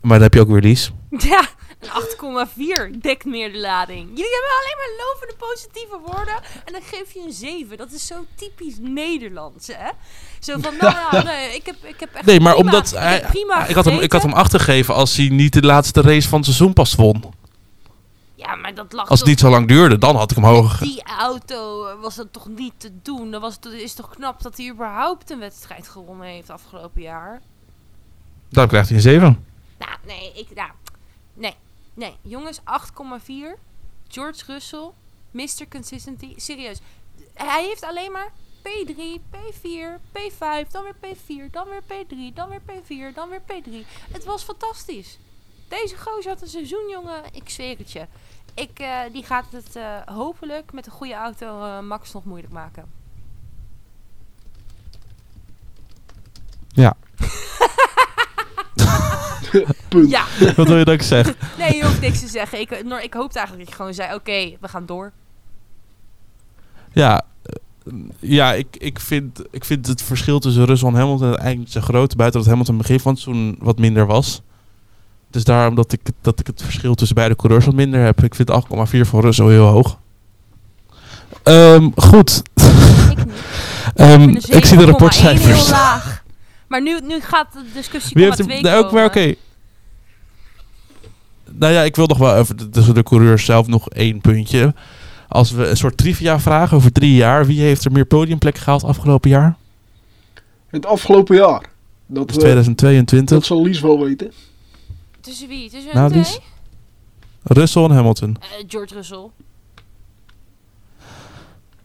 Maar 0.00 0.12
dan 0.12 0.22
heb 0.22 0.34
je 0.34 0.40
ook 0.40 0.48
weer 0.48 0.60
Lies. 0.60 0.92
Ja, 1.10 1.48
8,4 1.86 3.00
dekt 3.00 3.24
meer 3.24 3.52
de 3.52 3.58
lading. 3.58 4.08
Jullie 4.08 4.32
hebben 4.32 4.50
alleen 4.60 4.76
maar 4.76 5.06
lovende 5.06 5.34
positieve 5.38 5.98
woorden. 6.06 6.34
En 6.64 6.72
dan 6.72 6.82
geef 6.82 7.12
je 7.12 7.20
een 7.20 7.32
7. 7.32 7.76
Dat 7.76 7.92
is 7.92 8.06
zo 8.06 8.24
typisch 8.34 8.76
Nederlands, 8.80 9.66
hè? 9.66 9.90
Zo 10.38 10.58
van, 10.60 10.74
nou, 10.80 10.94
nou 11.10 11.24
nee, 11.24 11.54
ik 11.54 11.66
heb, 11.66 11.76
ik 11.82 12.00
heb 12.00 12.14
echt 12.14 12.26
Nee, 12.26 12.40
maar 12.40 12.54
prima, 12.54 12.70
omdat 12.70 12.92
ik, 12.92 12.98
hij, 12.98 13.20
prima 13.20 13.66
ik, 13.66 13.74
had 13.74 13.84
hem, 13.84 13.98
ik 13.98 14.12
had 14.12 14.22
hem 14.22 14.32
achtergegeven 14.32 14.94
als 14.94 15.16
hij 15.16 15.28
niet 15.28 15.52
de 15.52 15.62
laatste 15.62 16.00
race 16.00 16.28
van 16.28 16.38
het 16.38 16.46
seizoen 16.46 16.72
pas 16.72 16.94
won. 16.94 17.24
Ja, 18.34 18.54
maar 18.54 18.74
dat 18.74 18.92
lag 18.92 19.08
Als 19.08 19.18
het 19.18 19.28
niet 19.28 19.40
zo 19.40 19.50
lang 19.50 19.68
duurde, 19.68 19.98
dan 19.98 20.16
had 20.16 20.30
ik 20.30 20.36
hem 20.36 20.46
hoger. 20.46 20.86
Die 20.86 21.02
auto 21.18 21.88
was 22.00 22.16
het 22.16 22.32
toch 22.32 22.48
niet 22.48 22.72
te 22.76 22.90
doen. 23.02 23.30
Dat 23.30 23.40
was, 23.40 23.54
het 23.54 23.72
is 23.72 23.94
toch 23.94 24.08
knap 24.08 24.42
dat 24.42 24.56
hij 24.56 24.70
überhaupt 24.70 25.30
een 25.30 25.38
wedstrijd 25.38 25.88
gewonnen 25.88 26.26
heeft 26.26 26.50
afgelopen 26.50 27.02
jaar. 27.02 27.40
Dan 28.48 28.68
krijgt 28.68 28.88
hij 28.88 28.96
een 28.96 29.02
7. 29.02 29.46
Nou, 29.78 29.92
nee, 30.06 30.32
ik, 30.34 30.54
nou, 30.54 30.70
nee, 31.34 31.54
nee. 32.00 32.16
Jongens, 32.22 32.60
8,4. 32.60 32.64
George 34.08 34.44
Russell, 34.46 34.90
Mr. 35.30 35.68
Consistency. 35.68 36.32
Serieus. 36.36 36.80
Hij 37.34 37.64
heeft 37.64 37.84
alleen 37.84 38.12
maar 38.12 38.32
P3, 38.62 39.20
P4, 39.30 40.00
P5, 40.12 40.70
dan 40.70 40.82
weer 40.82 40.96
P4, 41.00 41.50
dan 41.50 41.68
weer 41.68 41.82
P3, 41.82 42.34
dan 42.34 42.48
weer 42.48 42.60
P4, 42.60 43.14
dan 43.14 43.28
weer 43.28 43.42
P3. 43.42 43.86
Het 44.12 44.24
was 44.24 44.42
fantastisch. 44.42 45.18
Deze 45.68 45.96
gozer 45.96 46.30
had 46.30 46.42
een 46.42 46.48
seizoen, 46.48 46.88
jongen. 46.88 47.22
Ik 47.32 47.48
zweer 47.48 47.78
het 47.78 47.92
je. 47.92 48.06
Ik, 48.54 48.80
uh, 48.80 49.00
die 49.12 49.24
gaat 49.24 49.52
het 49.52 49.76
uh, 49.76 50.00
hopelijk 50.04 50.72
met 50.72 50.86
een 50.86 50.92
goede 50.92 51.14
auto 51.14 51.64
uh, 51.64 51.80
Max 51.80 52.12
nog 52.12 52.24
moeilijk 52.24 52.52
maken. 52.52 52.92
Ja. 56.68 56.96
Punt. 59.88 60.10
Ja. 60.10 60.24
Wat 60.56 60.68
wil 60.68 60.76
je 60.76 60.84
dat 60.84 60.94
ik 60.94 61.02
zeg? 61.02 61.34
nee, 61.58 61.76
je 61.76 61.84
hoeft 61.84 62.00
niks 62.00 62.20
te 62.20 62.28
zeggen. 62.28 62.60
Ik, 62.60 62.70
ik 63.02 63.14
hoopte 63.14 63.38
eigenlijk 63.38 63.58
dat 63.58 63.68
je 63.68 63.74
gewoon 63.74 63.94
zei, 63.94 64.08
oké, 64.08 64.16
okay, 64.16 64.56
we 64.60 64.68
gaan 64.68 64.86
door. 64.86 65.12
Ja, 66.92 67.22
eh, 67.42 67.92
ja 68.18 68.52
ik, 68.52 68.76
ik, 68.78 69.00
vind, 69.00 69.42
ik 69.50 69.64
vind 69.64 69.86
het 69.86 70.02
verschil 70.02 70.38
tussen 70.38 70.64
Russell 70.64 70.88
en 70.88 70.94
Hamilton 70.94 71.26
eigenlijk 71.26 71.58
niet 71.58 71.72
zo 71.72 71.80
groot. 71.80 72.16
Buiten 72.16 72.40
dat 72.40 72.48
Hamilton 72.48 72.76
begin 72.76 73.00
van 73.00 73.12
het 73.12 73.20
seizoen 73.20 73.56
wat 73.60 73.78
minder 73.78 74.06
was. 74.06 74.42
Dus 75.30 75.44
daarom 75.44 75.74
dat 75.74 75.92
ik, 75.92 76.00
dat 76.20 76.40
ik 76.40 76.46
het 76.46 76.62
verschil 76.62 76.94
tussen 76.94 77.16
beide 77.16 77.36
coureurs 77.36 77.64
wat 77.64 77.74
minder 77.74 78.04
heb. 78.04 78.22
Ik 78.22 78.34
vind 78.34 78.50
8,4 78.50 79.00
van 79.00 79.20
Russell 79.20 79.46
heel 79.46 79.66
hoog. 79.66 79.98
Ehm, 81.42 81.90
goed. 81.96 82.42
Ik. 83.10 83.18
Ehm, 83.94 84.28
ik 84.28 84.64
zie 84.64 84.76
de 84.76 84.84
7,1 84.84 84.88
rapportcijfers. 84.88 85.72
Maar 86.70 86.82
nu, 86.82 86.98
nu 87.02 87.20
gaat 87.20 87.52
de 87.52 87.64
discussie 87.74 88.12
Wie 88.14 88.24
heeft 88.24 88.38
hem? 88.38 88.46
twee 88.46 88.74
ook 88.76 88.92
maar 88.92 89.04
oké. 89.04 89.34
Nou 91.50 91.72
ja, 91.72 91.82
ik 91.82 91.96
wil 91.96 92.06
nog 92.06 92.18
wel 92.18 92.36
even 92.36 92.70
tussen 92.70 92.94
de 92.94 93.02
coureurs 93.02 93.44
zelf 93.44 93.66
nog 93.66 93.88
één 93.88 94.20
puntje. 94.20 94.74
Als 95.28 95.50
we 95.50 95.66
een 95.68 95.76
soort 95.76 95.96
trivia 95.96 96.40
vragen 96.40 96.76
over 96.76 96.92
drie 96.92 97.14
jaar. 97.14 97.46
Wie 97.46 97.60
heeft 97.60 97.84
er 97.84 97.92
meer 97.92 98.04
podiumplekken 98.04 98.62
gehaald 98.62 98.84
afgelopen 98.84 99.30
jaar? 99.30 99.56
Het 100.66 100.86
afgelopen 100.86 101.36
jaar. 101.36 101.64
Dat, 102.06 102.26
Dus 102.26 102.36
eh, 102.36 102.42
2022. 102.42 103.36
dat 103.38 103.46
zal 103.46 103.62
Lies 103.62 103.80
wel 103.80 104.04
weten. 104.04 104.32
Tussen 105.20 105.48
wie? 105.48 105.70
Tussen 105.70 105.94
Nou, 105.94 106.08
twee? 106.10 106.22
Lies? 106.22 106.40
Russell 107.42 107.82
en 107.84 107.90
Hamilton. 107.90 108.36
Eh, 108.40 108.64
George 108.68 108.94
Russell. 108.94 109.26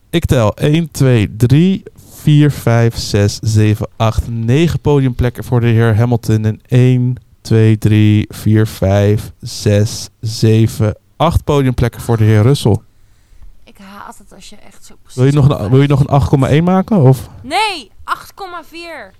Ik 0.10 0.26
tel 0.26 0.54
1, 0.56 0.92
2, 0.92 1.36
3, 1.36 1.84
4, 2.26 2.52
5, 2.52 2.96
6, 2.98 3.40
7, 3.42 3.88
8, 3.96 4.28
9 4.28 4.80
podiumplekken 4.80 5.44
voor 5.44 5.60
de 5.60 5.68
heer 5.68 5.96
Hamilton. 5.96 6.46
En 6.46 6.62
1, 6.68 7.16
2, 7.42 7.78
3, 7.78 8.26
4, 8.30 8.68
5, 8.68 9.32
6, 9.42 10.10
7, 10.20 10.98
8 11.16 11.44
podiumplekken 11.44 12.02
voor 12.02 12.18
de 12.18 12.24
heer 12.24 12.42
Russell. 12.42 12.78
Ik 13.64 13.78
haat 13.78 14.18
het 14.18 14.34
als 14.34 14.50
je 14.50 14.56
echt 14.56 14.86
zo 14.86 14.96
precies... 15.02 15.16
Wil 15.16 15.26
je 15.26 15.32
nog 15.32 15.60
een, 15.60 15.70
wil 15.70 15.82
je 15.82 15.88
nog 15.88 16.32
een 16.40 16.60
8,1 16.60 16.64
maken? 16.64 16.98
Of? 16.98 17.30
Nee, 17.42 17.92
8,4. 17.92 19.16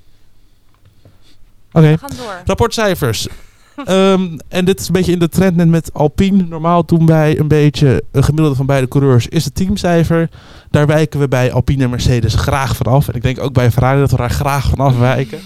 Oké. 1.72 1.92
We 1.92 1.98
gaan 1.98 2.18
door. 2.18 2.42
Rapportcijfers. 2.46 3.28
Ehm, 3.86 4.38
en 4.48 4.66
dit 4.66 4.80
is 4.80 4.88
een 4.88 4.94
beetje 4.94 5.12
in 5.12 5.20
de 5.20 5.30
trend 5.30 5.56
net 5.56 5.68
met 5.68 5.90
Alpine. 5.94 6.46
Normaal 6.50 6.86
doen 6.86 7.06
wij 7.06 7.40
een 7.40 7.48
beetje 7.48 8.04
een 8.12 8.24
gemiddelde 8.24 8.56
van 8.56 8.66
beide 8.66 8.88
coureurs 8.88 9.28
is 9.28 9.46
het 9.46 9.56
teamcijfer. 9.56 10.30
Daar 10.70 10.88
wijken 10.88 11.20
we 11.20 11.28
bij 11.28 11.52
Alpine 11.52 11.84
en 11.84 11.90
Mercedes 11.90 12.36
graag 12.36 12.76
vanaf. 12.76 13.08
En 13.08 13.16
ik 13.16 13.22
denk 13.22 13.40
ook 13.40 13.54
bij 13.54 13.72
Ferrari 13.72 14.00
dat 14.00 14.12
we 14.12 14.18
daar 14.18 14.30
graag 14.30 14.70
vanaf 14.70 14.98
wijken. 14.98 15.40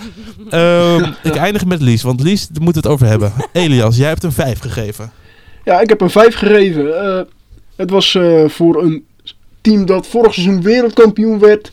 Ehm, 0.49 1.11
ik 1.23 1.35
eindig 1.35 1.65
met 1.65 1.81
Lies, 1.81 2.01
want 2.01 2.21
Lies 2.21 2.47
daar 2.47 2.63
moet 2.63 2.75
het 2.75 2.87
over 2.87 3.07
hebben. 3.07 3.33
Elias, 3.51 3.97
jij 3.97 4.07
hebt 4.07 4.23
een 4.23 4.31
5 4.31 4.59
gegeven. 4.59 5.11
Ja, 5.65 5.79
ik 5.79 5.89
heb 5.89 6.01
een 6.01 6.09
5 6.09 6.35
gegeven. 6.35 7.01
Eh, 7.01 7.21
het 7.75 7.89
was 7.89 8.15
eh, 8.15 8.47
voor 8.47 8.83
een 8.83 9.05
team 9.61 9.85
dat 9.85 10.07
vorig 10.07 10.33
seizoen 10.33 10.61
wereldkampioen 10.61 11.39
werd. 11.39 11.71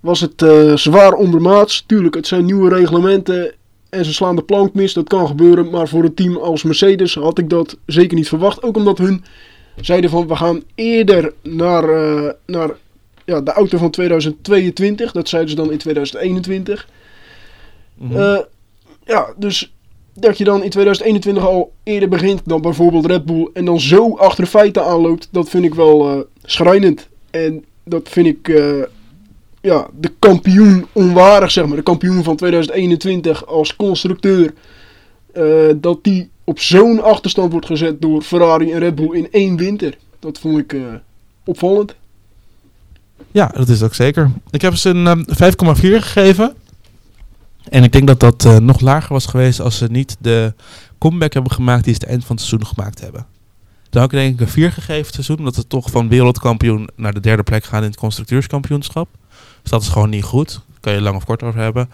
Was 0.00 0.20
het 0.20 0.42
eh, 0.42 0.76
zwaar 0.76 1.12
ondermaats. 1.12 1.84
Tuurlijk, 1.86 2.14
het 2.14 2.26
zijn 2.26 2.44
nieuwe 2.44 2.68
reglementen. 2.68 3.52
En 3.90 4.04
ze 4.04 4.12
slaan 4.12 4.36
de 4.36 4.42
plank 4.42 4.74
mis, 4.74 4.92
dat 4.92 5.08
kan 5.08 5.26
gebeuren. 5.26 5.70
Maar 5.70 5.88
voor 5.88 6.04
een 6.04 6.14
team 6.14 6.36
als 6.36 6.62
Mercedes 6.62 7.14
had 7.14 7.38
ik 7.38 7.50
dat 7.50 7.76
zeker 7.86 8.16
niet 8.16 8.28
verwacht. 8.28 8.62
Ook 8.62 8.76
omdat 8.76 8.98
hun 8.98 9.24
zeiden 9.80 10.10
van 10.10 10.26
we 10.26 10.36
gaan 10.36 10.62
eerder 10.74 11.32
naar, 11.42 11.88
eh, 11.88 12.30
naar 12.46 12.70
ja, 13.24 13.40
de 13.40 13.52
auto 13.52 13.78
van 13.78 13.90
2022. 13.90 15.12
Dat 15.12 15.28
zeiden 15.28 15.50
ze 15.50 15.56
dan 15.56 15.72
in 15.72 15.78
2021. 15.78 16.88
Mhm. 17.94 18.16
Eh, 18.16 18.38
ja, 19.04 19.32
dus 19.36 19.72
dat 20.14 20.38
je 20.38 20.44
dan 20.44 20.62
in 20.62 20.70
2021 20.70 21.46
al 21.46 21.72
eerder 21.82 22.08
begint 22.08 22.40
dan 22.44 22.60
bijvoorbeeld 22.60 23.06
Red 23.06 23.24
Bull 23.24 23.48
en 23.52 23.64
dan 23.64 23.80
zo 23.80 24.16
achter 24.16 24.44
de 24.44 24.50
feiten 24.50 24.84
aanloopt, 24.84 25.28
dat 25.30 25.48
vind 25.48 25.64
ik 25.64 25.74
wel 25.74 26.10
eh, 26.10 26.20
schrijnend. 26.44 27.08
En 27.30 27.64
dat 27.84 28.08
vind 28.08 28.26
ik 28.26 28.48
ja, 29.60 29.86
de 29.98 30.12
kampioen 30.18 30.86
onwaardig, 30.92 31.50
zeg 31.50 31.66
maar. 31.66 31.76
De 31.76 31.82
kampioen 31.82 32.24
van 32.24 32.36
2021 32.36 33.46
als 33.46 33.76
constructeur. 33.76 34.54
eh, 35.32 35.44
dat 35.76 36.04
die 36.04 36.30
op 36.44 36.60
zo'n 36.60 37.02
achterstand 37.02 37.52
wordt 37.52 37.66
gezet 37.66 38.00
door 38.00 38.22
Ferrari 38.22 38.72
en 38.72 38.78
Red 38.78 38.94
Bull 38.94 39.16
in 39.16 39.28
één 39.30 39.56
winter. 39.56 39.96
Dat 40.18 40.38
vond 40.38 40.58
ik 40.58 40.72
eh, 40.72 40.80
opvallend. 41.44 41.94
Ja, 43.30 43.46
dat 43.46 43.68
is 43.68 43.82
ook 43.82 43.94
zeker. 43.94 44.30
Ik 44.50 44.62
heb 44.62 44.74
ze 44.74 44.88
een 44.88 45.06
ehm, 45.06 45.22
5,4 45.76 45.80
gegeven. 45.80 46.54
En 47.68 47.84
ik 47.84 47.92
denk 47.92 48.06
dat 48.06 48.20
dat 48.20 48.44
eh, 48.44 48.56
nog 48.56 48.80
lager 48.80 49.12
was 49.12 49.26
geweest 49.26 49.60
als 49.60 49.78
ze 49.78 49.86
niet 49.90 50.16
de 50.20 50.54
comeback 50.98 51.32
hebben 51.32 51.52
gemaakt 51.52 51.84
die 51.84 51.94
ze 51.94 52.00
het 52.00 52.08
eind 52.08 52.24
van 52.24 52.36
het 52.36 52.44
seizoen 52.44 52.68
gemaakt 52.68 53.00
hebben. 53.00 53.26
Dan 53.90 54.02
had 54.02 54.12
ik 54.12 54.18
denk 54.18 54.34
ik 54.34 54.40
een 54.40 54.52
4 54.52 54.72
gegeven 54.72 55.04
het 55.04 55.14
seizoen, 55.14 55.38
omdat 55.38 55.54
ze 55.54 55.66
toch 55.66 55.90
van 55.90 56.08
wereldkampioen 56.08 56.88
naar 56.96 57.14
de 57.14 57.20
derde 57.20 57.42
plek 57.42 57.64
gaan 57.64 57.82
in 57.82 57.88
het 57.88 57.98
constructeurskampioenschap. 57.98 59.08
Dus 59.62 59.70
dat 59.70 59.82
is 59.82 59.88
gewoon 59.88 60.10
niet 60.10 60.24
goed. 60.24 60.48
Daar 60.52 60.78
kan 60.80 60.92
je 60.92 61.00
lang 61.00 61.16
of 61.16 61.24
kort 61.24 61.42
over 61.42 61.60
hebben. 61.60 61.90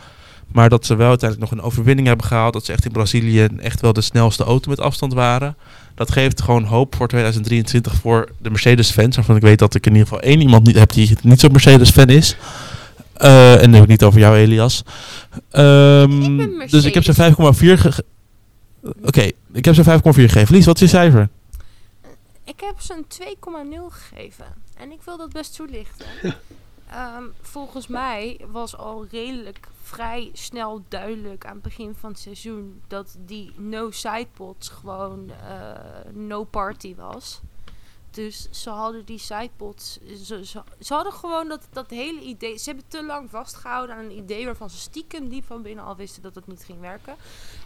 Maar 0.53 0.69
dat 0.69 0.87
ze 0.87 0.95
wel 0.95 1.09
uiteindelijk 1.09 1.51
nog 1.51 1.61
een 1.61 1.67
overwinning 1.67 2.07
hebben 2.07 2.27
gehaald. 2.27 2.53
Dat 2.53 2.65
ze 2.65 2.73
echt 2.73 2.85
in 2.85 2.93
Brazilië 2.93 3.45
echt 3.59 3.81
wel 3.81 3.93
de 3.93 4.01
snelste 4.01 4.45
auto 4.45 4.71
met 4.71 4.81
afstand 4.81 5.13
waren. 5.13 5.57
Dat 5.95 6.13
geeft 6.13 6.43
gewoon 6.43 6.65
hoop 6.65 6.95
voor 6.95 7.09
2023 7.09 7.95
voor 7.95 8.29
de 8.39 8.51
Mercedes-fans. 8.51 9.17
Waarvan 9.17 9.37
ik 9.37 9.43
weet 9.43 9.59
dat 9.59 9.75
ik 9.75 9.87
in 9.87 9.93
ieder 9.93 10.07
geval 10.09 10.23
één 10.23 10.41
iemand 10.41 10.67
niet 10.67 10.77
heb 10.79 10.93
die 10.93 11.17
niet 11.23 11.41
zo'n 11.41 11.53
Mercedes-fan 11.53 12.09
is. 12.09 12.37
Eh, 13.13 13.53
en 13.55 13.61
dan 13.63 13.73
heb 13.73 13.83
ik 13.83 13.89
niet 13.89 14.03
over 14.05 14.21
jou, 14.21 14.37
Elias. 14.37 14.83
Ehm, 15.51 16.41
Ik 16.41 16.71
dus 16.71 16.85
ik 16.85 16.95
heb 16.95 17.03
ze 17.05 17.13
Mercedes. 17.17 17.17
5,4 17.17 17.79
ge- 17.79 18.05
Oké, 19.03 19.31
ik 19.53 19.65
heb 19.65 19.75
ze 19.75 19.85
5,4 19.85 20.29
gegeven. 20.31 20.55
Lies, 20.55 20.67
wat 20.67 20.75
is 20.75 20.81
je 20.81 20.97
cijfer? 20.97 21.29
Ik 22.45 22.61
heb 22.61 22.75
ze 22.81 22.93
een 22.95 23.05
2,0 23.09 23.91
gegeven. 23.91 24.45
En 24.77 24.93
ik 24.93 24.99
wil 25.05 25.17
dat 25.17 25.33
best 25.33 25.57
toelichten. 25.57 26.07
Ehm, 26.91 27.25
volgens 27.41 27.87
mij 27.87 28.41
was 28.51 28.77
al 28.77 29.07
redelijk 29.11 29.69
vrij 29.83 30.31
snel 30.33 30.83
duidelijk 30.89 31.47
aan 31.47 31.53
het 31.55 31.63
begin 31.63 31.95
van 31.95 32.11
het 32.11 32.19
seizoen 32.19 32.83
dat 32.87 33.17
die 33.19 33.53
no 33.57 33.91
sidepods 33.91 34.69
gewoon 34.69 35.31
eh, 35.31 36.13
no 36.13 36.45
party 36.45 36.95
was. 36.95 37.41
Dus 38.17 38.49
ze 38.51 38.71
hadden 38.71 39.05
die 39.05 39.19
sidepods. 39.19 39.99
Ze, 40.25 40.45
ze, 40.81 40.95
hadden 40.95 41.13
gewoon 41.13 41.49
dat, 41.49 41.69
dat 41.73 41.91
hele 41.91 42.21
idee. 42.21 42.59
Ze 42.59 42.65
hebben 42.65 42.89
te 42.89 43.05
lang 43.05 43.31
vastgehouden 43.31 43.97
aan 43.97 44.05
een 44.05 44.17
idee 44.17 44.45
waarvan 44.45 44.71
ze 44.71 44.77
stiekem 44.77 45.29
diep 45.29 45.45
van 45.45 45.63
binnen 45.63 45.85
al 45.85 45.97
wisten 45.97 46.23
dat 46.23 46.35
het 46.35 46.47
niet 46.47 46.65
ging 46.65 46.81
werken. 46.81 47.17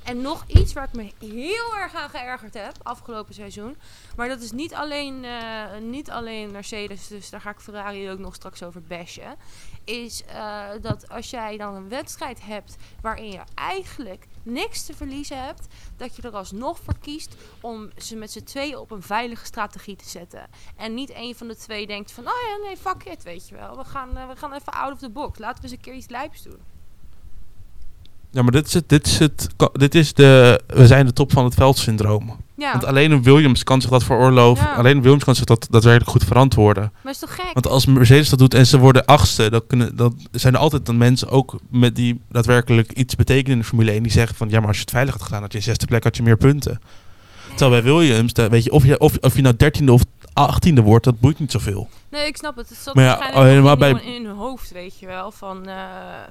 En 0.05 0.21
nog 0.21 0.45
iets 0.47 0.73
waar 0.73 0.89
ik 0.89 0.93
me 0.93 1.13
heel 1.19 1.77
erg 1.77 1.95
aan 1.95 2.11
geërgerd 2.11 2.55
heb 2.55 2.75
afgelopen 2.83 3.35
seizoen. 3.35 3.77
Maar 4.17 4.29
dat 4.29 4.41
is 4.41 4.53
niet 4.53 4.75
alleen, 4.75 5.25
eh, 5.25 5.79
niet 5.81 6.11
alleen 6.11 6.51
Mercedes, 6.51 7.07
dus 7.07 7.31
daar 7.31 7.41
ga 7.41 7.51
ik 7.51 7.61
Ferrari 7.61 8.11
ook 8.11 8.19
nog 8.19 8.35
straks 8.35 8.63
over 8.63 8.83
bashen. 8.83 9.37
Is 9.85 10.25
eh, 10.25 10.69
dat 10.81 11.09
als 11.09 11.31
jij 11.31 11.57
dan 11.57 11.75
een 11.75 11.89
wedstrijd 11.89 12.45
hebt 12.45 12.77
waarin 13.03 13.31
je 13.31 13.41
eigenlijk 13.55 14.27
niks 14.43 14.87
te 14.87 14.95
verliezen 14.95 15.45
hebt, 15.45 15.67
dat 15.97 16.17
je 16.17 16.23
er 16.23 16.37
alsnog 16.37 16.79
voor 16.79 16.99
kiest 17.01 17.37
om 17.61 17.91
ze 17.97 18.17
met 18.17 18.31
z'n 18.31 18.43
tweeën 18.43 18.77
op 18.77 18.91
een 18.91 19.03
veilige 19.03 19.45
strategie 19.45 19.97
te 19.97 20.09
zetten. 20.09 20.40
En 20.77 20.95
niet 20.95 21.15
een 21.15 21.35
van 21.35 21.49
de 21.49 21.57
twee 21.57 21.87
denkt 21.87 22.13
van, 22.13 22.25
oh 22.25 22.33
ja, 22.49 22.67
nee, 22.67 22.77
fuck 22.77 23.05
it, 23.13 23.23
weet 23.23 23.49
je 23.49 23.55
wel. 23.55 23.77
We 23.77 23.85
gaan, 23.85 24.17
eh, 24.17 24.29
we 24.29 24.37
gaan 24.37 24.53
even 24.53 24.73
out 24.73 24.93
of 24.93 24.99
the 24.99 25.11
box. 25.11 25.39
Laten 25.39 25.57
we 25.57 25.63
eens 25.63 25.73
een 25.73 25.81
keer 25.81 25.95
iets 25.95 26.09
lijps 26.09 26.43
doen. 26.43 26.59
Ja, 28.31 28.43
maar 28.43 28.53
dit 28.53 28.67
is, 28.67 28.75
het, 28.75 28.89
dit 28.89 29.07
is, 29.07 29.19
het, 29.19 29.49
dit 29.73 29.95
is 29.95 30.15
de... 30.15 30.61
We 30.67 30.87
zijn 30.87 31.07
de 31.07 31.13
top 31.13 31.33
van 31.33 31.45
het 31.45 31.55
veldsyndroom. 31.55 32.37
Ja, 32.57 32.73
Want 32.73 32.85
alleen 32.85 33.11
een 33.11 33.23
Williams 33.23 33.65
kan 33.65 33.81
zich 33.81 33.91
dat 33.91 34.05
veroorloven. 34.05 34.65
Ja. 34.65 34.75
Alleen 34.75 34.97
een 34.97 35.03
Williams 35.03 35.25
kan 35.25 35.35
zich 35.35 35.45
dat 35.45 35.67
daadwerkelijk 35.71 36.11
goed 36.11 36.25
verantwoorden. 36.25 36.93
maar 37.03 37.13
is 37.13 37.19
toch 37.19 37.35
gek? 37.35 37.51
Want 37.53 37.69
als 37.69 37.87
Mercedes 37.87 38.29
dat 38.29 38.39
doet 38.39 38.55
en 38.55 38.67
ze 38.67 38.79
worden 38.79 39.05
achtste, 39.05 39.51
dan, 39.51 39.67
kunnen, 39.67 39.97
dan 39.97 40.21
zijn 40.31 40.55
er 40.55 40.61
altijd 40.61 40.87
dan 40.87 40.97
mensen 40.97 41.29
ook 41.29 41.59
met 41.71 41.97
die 41.97 42.21
daadwerkelijk 42.29 42.93
iets 42.93 43.17
betekenen 43.17 43.53
in 43.53 43.59
de 43.59 43.65
Formule 43.65 43.91
1 43.91 44.03
die 44.03 44.13
zeggen 44.13 44.37
van 44.37 44.49
ja, 44.49 44.59
maar 44.59 44.69
als 44.69 44.77
je 44.77 44.83
het 44.83 44.91
veilig 44.91 45.15
had 45.15 45.23
gedaan, 45.23 45.43
had 45.43 45.53
je 45.53 45.61
zesde 45.61 45.87
plek, 45.87 46.05
had 46.05 46.17
je 46.17 46.23
meer 46.23 46.37
punten. 46.37 46.81
Terwijl 47.57 47.83
bij 47.83 47.93
Williams, 47.93 48.33
weet 48.33 48.65
je, 48.65 48.73
of 48.73 48.85
je, 48.85 48.99
of, 48.99 49.17
of 49.21 49.37
je 49.37 49.43
nou 49.43 49.57
dertiende 49.57 49.93
of 49.93 50.03
achttiende 50.33 50.83
wordt, 50.83 51.05
dat 51.05 51.21
boeit 51.21 51.39
niet 51.39 51.51
zoveel. 51.53 51.89
Nee, 52.09 52.27
ik 52.27 52.37
snap 52.37 52.57
het. 52.57 52.69
Het 52.69 52.79
zat 52.79 52.95
Maar 52.95 53.05
ja, 53.05 53.19
waarschijnlijk 53.19 53.67
in, 53.67 53.79
bij- 53.79 54.15
in 54.15 54.25
hun 54.25 54.37
hoofd, 54.37 54.71
weet 54.71 54.99
je 54.99 55.07
wel. 55.07 55.31
Van, 55.31 55.67
eh, 55.69 55.77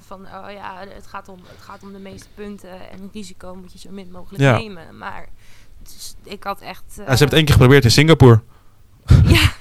van 0.05 0.21
oh 0.25 0.51
ja, 0.51 0.85
het 0.89 1.07
gaat, 1.07 1.27
om, 1.27 1.39
het 1.47 1.61
gaat 1.61 1.83
om 1.83 1.91
de 1.93 1.99
meeste 1.99 2.27
punten 2.35 2.89
en 2.91 3.01
het 3.01 3.13
risico 3.13 3.55
moet 3.55 3.71
je 3.71 3.79
zo 3.79 3.89
min 3.91 4.11
mogelijk 4.11 4.43
Ja. 4.43 4.57
nemen. 4.57 4.97
Maar 4.97 5.27
ik 6.23 6.43
had 6.43 6.61
echt... 6.61 6.83
Ja, 6.87 6.93
ze 6.93 7.01
eh, 7.01 7.07
hebben 7.07 7.25
het 7.27 7.33
één 7.33 7.45
keer 7.45 7.53
geprobeerd 7.53 7.83
in 7.83 7.91
Singapore. 7.91 8.41
ja, 9.25 9.51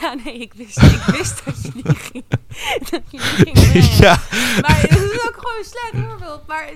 ja, 0.00 0.14
nee, 0.24 0.38
ik 0.38 0.52
wist, 0.54 0.82
ik 0.82 1.02
wist 1.06 1.44
dat 1.44 1.62
je 1.62 1.70
niet 1.74 1.98
ging, 1.98 2.24
dat 2.90 3.02
je 3.10 3.42
niet 3.44 3.58
ging 3.58 3.84
ja. 4.04 4.18
Maar 4.60 4.80
het 4.80 4.90
is 4.90 5.26
ook 5.26 5.34
gewoon 5.36 5.58
een 5.58 5.64
slecht 5.64 6.06
voorbeeld. 6.08 6.46
Maar 6.46 6.70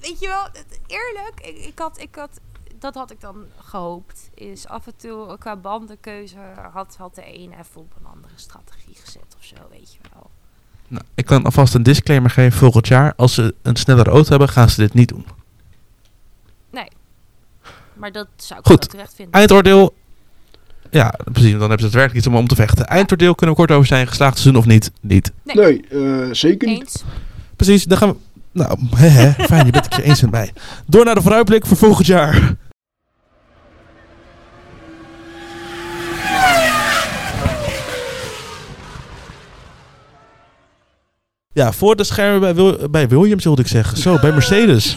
weet 0.00 0.20
je 0.20 0.26
wel, 0.28 0.46
eerlijk, 0.86 1.40
ik, 1.42 1.64
ik, 1.64 1.78
had, 1.78 2.00
ik 2.00 2.14
had, 2.14 2.30
dat 2.78 2.94
had 2.94 3.10
ik 3.10 3.20
dan 3.20 3.36
gehoopt. 3.58 4.30
Is 4.34 4.68
af 4.68 4.86
en 4.86 4.96
toe 4.96 5.36
qua 5.38 5.56
bandenkeuze 5.56 6.36
had, 6.72 6.96
had 6.98 7.14
de 7.14 7.26
een 7.26 7.52
even 7.52 7.80
op 7.80 7.92
een 8.00 8.06
andere 8.06 8.34
strategie 8.36 8.94
gezet 9.04 9.36
of 9.38 9.44
zo, 9.44 9.54
weet 9.70 9.92
je 9.92 9.98
wel. 10.12 10.30
Nou, 10.88 11.04
ik 11.14 11.26
kan 11.26 11.44
alvast 11.44 11.74
een 11.74 11.82
disclaimer 11.82 12.30
geven. 12.30 12.58
Volgend 12.58 12.88
jaar, 12.88 13.12
als 13.16 13.34
ze 13.34 13.54
een 13.62 13.76
snellere 13.76 14.10
auto 14.10 14.30
hebben, 14.30 14.48
gaan 14.48 14.70
ze 14.70 14.80
dit 14.80 14.94
niet 14.94 15.08
doen. 15.08 15.26
Maar 17.96 18.12
dat 18.12 18.28
zou 18.36 18.60
ik 18.60 18.66
Goed. 18.66 18.78
wel 18.78 18.88
terecht 18.88 19.14
vinden. 19.14 19.34
Eindoordeel. 19.34 19.94
Ja, 20.90 21.14
precies. 21.32 21.50
Dan 21.50 21.60
hebben 21.60 21.78
ze 21.78 21.84
het 21.84 21.94
werkelijk 21.94 22.16
iets 22.16 22.26
om 22.26 22.36
om 22.36 22.48
te 22.48 22.54
vechten. 22.54 22.86
Eindoordeel 22.86 23.34
kunnen 23.34 23.56
we 23.56 23.60
kort 23.62 23.72
over 23.72 23.86
zijn. 23.86 24.06
Geslaagd 24.06 24.38
seizoen 24.38 24.56
of 24.62 24.66
niet? 24.66 24.90
Niet. 25.00 25.32
Nee. 25.42 25.56
Nee, 25.56 25.86
eh, 25.88 26.32
zeker 26.32 26.68
niet. 26.68 26.80
Eens. 26.80 27.04
Precies, 27.56 27.84
dan 27.84 27.98
gaan 27.98 28.08
we... 28.08 28.16
Nou, 28.52 28.78
hè, 28.96 29.06
hè, 29.06 29.44
fijn, 29.44 29.66
je 29.66 29.72
bent 29.72 29.84
het 29.84 29.94
er 29.94 30.02
eens 30.02 30.20
met 30.20 30.30
mij. 30.30 30.52
Door 30.86 31.04
naar 31.04 31.14
de 31.14 31.22
vooruitblik 31.22 31.66
voor 31.66 31.76
volgend 31.76 32.06
jaar. 32.06 32.56
Ja, 41.56 41.72
voor 41.72 41.96
de 41.96 42.04
schermen 42.04 42.40
bij, 42.40 42.54
Wil- 42.54 42.78
bij 42.90 43.08
Williams 43.08 43.44
wilde 43.44 43.62
ik 43.62 43.68
zeggen. 43.68 43.98
Zo, 43.98 44.18
bij 44.20 44.32
Mercedes. 44.32 44.92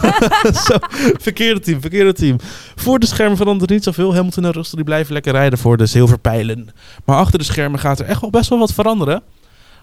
Zo, 0.66 0.76
verkeerde 1.20 1.60
team, 1.60 1.80
verkeerde 1.80 2.12
team. 2.12 2.36
Voor 2.76 2.98
de 2.98 3.06
schermen 3.06 3.36
verandert 3.36 3.70
niet 3.70 3.82
zoveel. 3.84 4.14
Hamilton 4.14 4.44
en 4.44 4.50
Russell 4.50 4.74
die 4.76 4.84
blijven 4.84 5.12
lekker 5.12 5.32
rijden 5.32 5.58
voor 5.58 5.76
de 5.76 5.86
zilverpijlen. 5.86 6.68
Maar 7.04 7.16
achter 7.16 7.38
de 7.38 7.44
schermen 7.44 7.80
gaat 7.80 7.98
er 8.00 8.06
echt 8.06 8.20
wel 8.20 8.30
best 8.30 8.48
wel 8.48 8.58
wat 8.58 8.72
veranderen. 8.72 9.22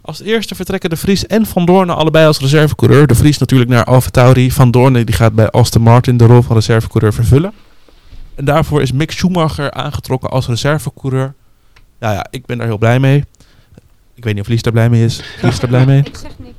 Als 0.02 0.22
eerste 0.22 0.56
vertrekken 0.56 0.90
de 0.90 0.96
Vries 0.96 1.28
en 1.28 1.46
Van 1.46 1.66
Doorn 1.66 1.90
allebei 1.90 2.26
als 2.26 2.40
reservecoureur. 2.40 3.08
De 3.08 3.16
Vries 3.16 3.38
natuurlijk 3.38 3.70
naar 3.70 3.84
Alfa 3.84 4.10
Tauri. 4.10 4.52
Van 4.52 4.72
Doorn 4.72 4.94
die 4.94 5.12
gaat 5.16 5.34
bij 5.34 5.50
Aston 5.50 5.82
Martin 5.82 6.18
de 6.18 6.26
rol 6.26 6.42
van 6.42 6.56
reservecoureur 6.56 7.14
vervullen. 7.14 7.52
En 8.36 8.46
daarvoor 8.46 8.82
is 8.82 8.92
Mick 8.92 9.12
Schumacher 9.12 9.72
aangetrokken 9.72 10.30
als 10.30 10.48
reservecoureur. 10.48 11.34
Ja, 12.00 12.12
ja, 12.12 12.26
ik 12.30 12.46
ben 12.46 12.58
daar 12.58 12.68
heel 12.68 12.78
blij 12.78 13.00
mee. 13.00 13.24
Ik 14.20 14.26
weet 14.26 14.34
niet 14.34 14.44
of 14.44 14.50
Lies 14.50 14.62
daar 14.62 14.74
blij 14.74 14.90
mee 14.90 15.06
is. 15.06 15.22
Lies 15.42 15.60
daar 15.60 15.70
blij 15.70 15.86
mee? 15.86 16.00
Ik 16.06 16.18
zeg 16.18 16.32
niks. 16.38 16.56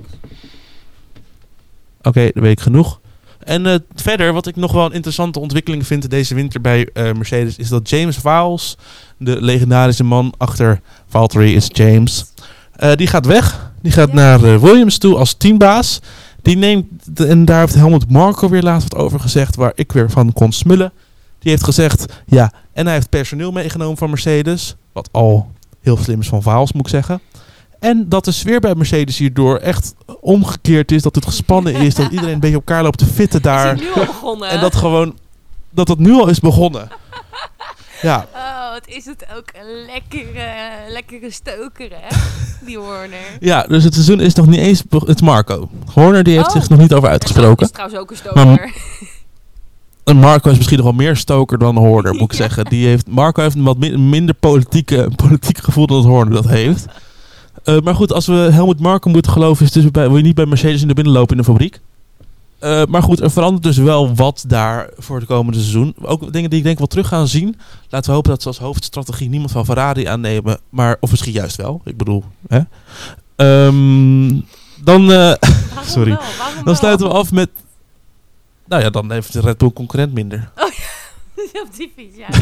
Oké, 2.03 2.23
dat 2.25 2.43
weet 2.43 2.53
ik 2.53 2.61
genoeg. 2.61 3.01
En 3.39 3.67
eh, 3.67 3.75
verder, 3.95 4.33
wat 4.33 4.47
ik 4.47 4.57
nog 4.57 4.73
wel 4.73 4.85
een 4.85 4.93
interessante 4.93 5.39
ontwikkeling 5.41 5.87
vind 5.87 6.11
deze 6.11 6.35
winter 6.35 6.61
bij 6.61 6.89
eh, 6.93 7.13
Mercedes, 7.13 7.57
is 7.57 7.69
dat 7.69 7.89
James 7.91 8.17
Vowles, 8.17 8.77
de 9.19 9.43
legendarische 9.43 10.05
man 10.05 10.35
achter 10.39 10.81
Valtteri 11.07 11.55
is 11.55 11.69
James, 11.73 12.25
eh, 12.73 12.93
die 12.95 13.07
gaat 13.07 13.27
weg. 13.27 13.73
Die 13.83 13.93
gaat 13.93 14.09
Ja. 14.09 14.15
naar 14.15 14.61
Williams 14.61 14.99
toe 14.99 15.17
als 15.17 15.35
teambaas. 15.35 16.01
Die 16.43 16.57
neemt, 16.57 16.87
de- 17.17 17.27
en 17.27 17.45
daar 17.45 17.61
heeft 17.61 17.75
Helmut 17.75 18.11
Marko 18.11 18.49
weer 18.49 18.63
laatst 18.63 18.93
wat 18.93 19.03
over 19.03 19.21
gezegd, 19.21 19.57
waar 19.57 19.73
ik 19.75 19.93
weer 19.93 20.11
van 20.11 20.33
kon 20.33 20.53
smullen. 20.53 20.93
Die 21.39 21.51
heeft 21.51 21.65
gezegd, 21.65 22.23
ja, 22.27 22.53
en 22.73 22.85
hij 22.85 22.95
heeft 22.95 23.09
personeel 23.09 23.53
meegenomen 23.53 23.97
van 23.97 24.09
Mercedes, 24.11 24.77
wat 24.93 25.09
al 25.13 25.51
heel 25.81 25.97
slim 25.97 26.21
is 26.21 26.29
van 26.29 26.43
Vowles, 26.43 26.73
moet 26.73 26.83
ik 26.83 26.89
zeggen. 26.89 27.21
En 27.81 28.09
dat 28.09 28.25
de 28.25 28.33
sfeer 28.33 28.61
bij 28.61 28.75
Mercedes 28.75 29.19
hierdoor 29.19 29.57
echt 29.57 29.95
omgekeerd 30.21 30.93
is. 30.93 31.03
Dat 31.03 31.15
het 31.15 31.25
gespannen 31.27 31.75
is. 31.75 31.95
Dat 31.95 32.11
iedereen 32.11 32.35
een 32.35 32.41
beetje 32.41 32.57
op 32.57 32.69
elkaar 32.69 32.83
loopt 32.83 32.99
te 32.99 33.07
fitten 33.07 33.43
daar. 33.43 33.75
Is 33.75 33.81
nu 33.81 33.91
al 33.95 34.05
begonnen? 34.07 34.49
En 34.49 34.61
dat 34.61 34.75
gewoon... 34.77 35.19
Dat 35.71 35.89
het 35.89 35.99
nu 35.99 36.13
al 36.13 36.29
is 36.29 36.41
begonnen. 36.41 36.89
Ja, 38.03 38.27
Oh, 38.35 38.71
wat 38.73 38.87
is 38.87 39.05
het 39.05 39.27
ook 39.37 39.45
een 39.53 39.85
lekkere, 39.87 40.49
lekkere 40.89 41.31
stoker, 41.31 41.89
hè? 41.91 42.17
Die 42.67 42.79
Horner. 42.79 43.19
ja, 43.41 43.63
dus 43.63 43.85
het 43.85 43.95
seizoen 43.95 44.21
is 44.21 44.35
nog 44.35 44.47
niet 44.47 44.59
eens... 44.61 44.83
Het 44.91 45.09
is 45.09 45.21
Marco. 45.21 45.69
Horner 45.95 46.23
die 46.25 46.35
heeft 46.35 46.47
Oh. 46.47 46.53
zich 46.53 46.69
nog 46.69 46.79
niet 46.79 46.93
over 46.95 47.09
uitgesproken. 47.09 47.67
Is 47.67 47.73
trouwens 47.73 48.01
ook 48.01 48.11
een 48.11 48.17
stoker. 48.17 48.47
Maar- 48.47 48.73
En 50.05 50.17
Marco 50.17 50.51
is 50.51 50.57
misschien 50.57 50.77
nog 50.79 50.87
wel 50.87 50.95
meer 50.97 51.17
stoker 51.17 51.59
dan 51.59 51.77
Horner, 51.77 52.13
moet 52.15 52.23
ik 52.23 52.39
Ja. 52.39 52.45
zeggen. 52.45 52.65
Die 52.65 52.87
heeft, 52.87 53.07
Marco 53.09 53.43
heeft 53.43 53.55
een 53.57 53.63
wat 53.65 53.79
mi- 53.79 53.97
minder 53.97 54.35
politieke, 54.35 55.11
politiek 55.17 55.59
gevoel 55.59 55.87
dan 55.87 56.03
Horner 56.05 56.35
dat 56.35 56.49
heeft. 56.49 56.87
Eh, 57.65 57.81
maar 57.81 57.95
goed, 57.95 58.13
als 58.13 58.27
we 58.27 58.33
Helmut 58.33 58.81
Marko 58.81 59.11
moeten 59.11 59.33
geloven, 59.33 59.65
is 59.65 59.73
dus 59.73 59.91
bij, 59.91 60.09
wil 60.09 60.17
je 60.17 60.23
niet 60.23 60.35
bij 60.35 60.47
Mercedes 60.47 60.83
in 60.83 60.89
de 60.89 60.95
binnenlopen 60.95 61.37
in 61.37 61.43
de 61.43 61.49
fabriek. 61.49 61.81
Eh, 62.59 62.83
maar 62.89 63.03
goed, 63.03 63.21
er 63.21 63.31
verandert 63.31 63.63
dus 63.63 63.77
wel 63.77 64.15
wat 64.15 64.45
daar 64.47 64.89
voor 64.97 65.17
het 65.17 65.27
komende 65.27 65.59
seizoen. 65.59 65.95
Ook 66.03 66.33
dingen 66.33 66.51
die 66.51 66.59
ik 66.59 66.65
denk 66.65 66.79
wel 66.79 66.87
terug 66.87 67.09
gaan 67.09 67.29
zien. 67.29 67.57
Laten 67.89 68.09
we 68.09 68.15
hopen 68.17 68.31
dat 68.31 68.43
ze 68.43 68.49
als 68.49 68.59
hoofdstrategie 68.59 69.29
niemand 69.29 69.51
van 69.51 69.65
Ferrari 69.65 70.05
aannemen. 70.05 70.59
Maar, 70.69 70.97
of 71.01 71.11
misschien 71.11 71.33
juist 71.33 71.57
wel. 71.57 71.81
Ik 71.85 71.97
bedoel, 71.97 72.25
hè. 72.49 72.61
Ehm, 73.37 74.41
dan, 74.85 75.13
eh, 75.13 75.33
Sorry. 75.95 76.11
wel? 76.11 76.21
Waarom 76.39 76.55
dan 76.55 76.65
wel? 76.65 76.75
sluiten 76.75 77.07
we 77.07 77.13
af 77.13 77.33
met... 77.33 77.51
Nou 78.67 78.83
ja, 78.83 78.91
dan 78.91 79.13
heeft 79.13 79.33
de 79.33 79.41
Red 79.41 79.59
Bull 79.59 79.73
concurrent 79.73 80.13
minder. 80.13 80.51
Op 81.53 81.77
die 81.77 81.93
fiets, 81.97 82.17
ja. 82.17 82.29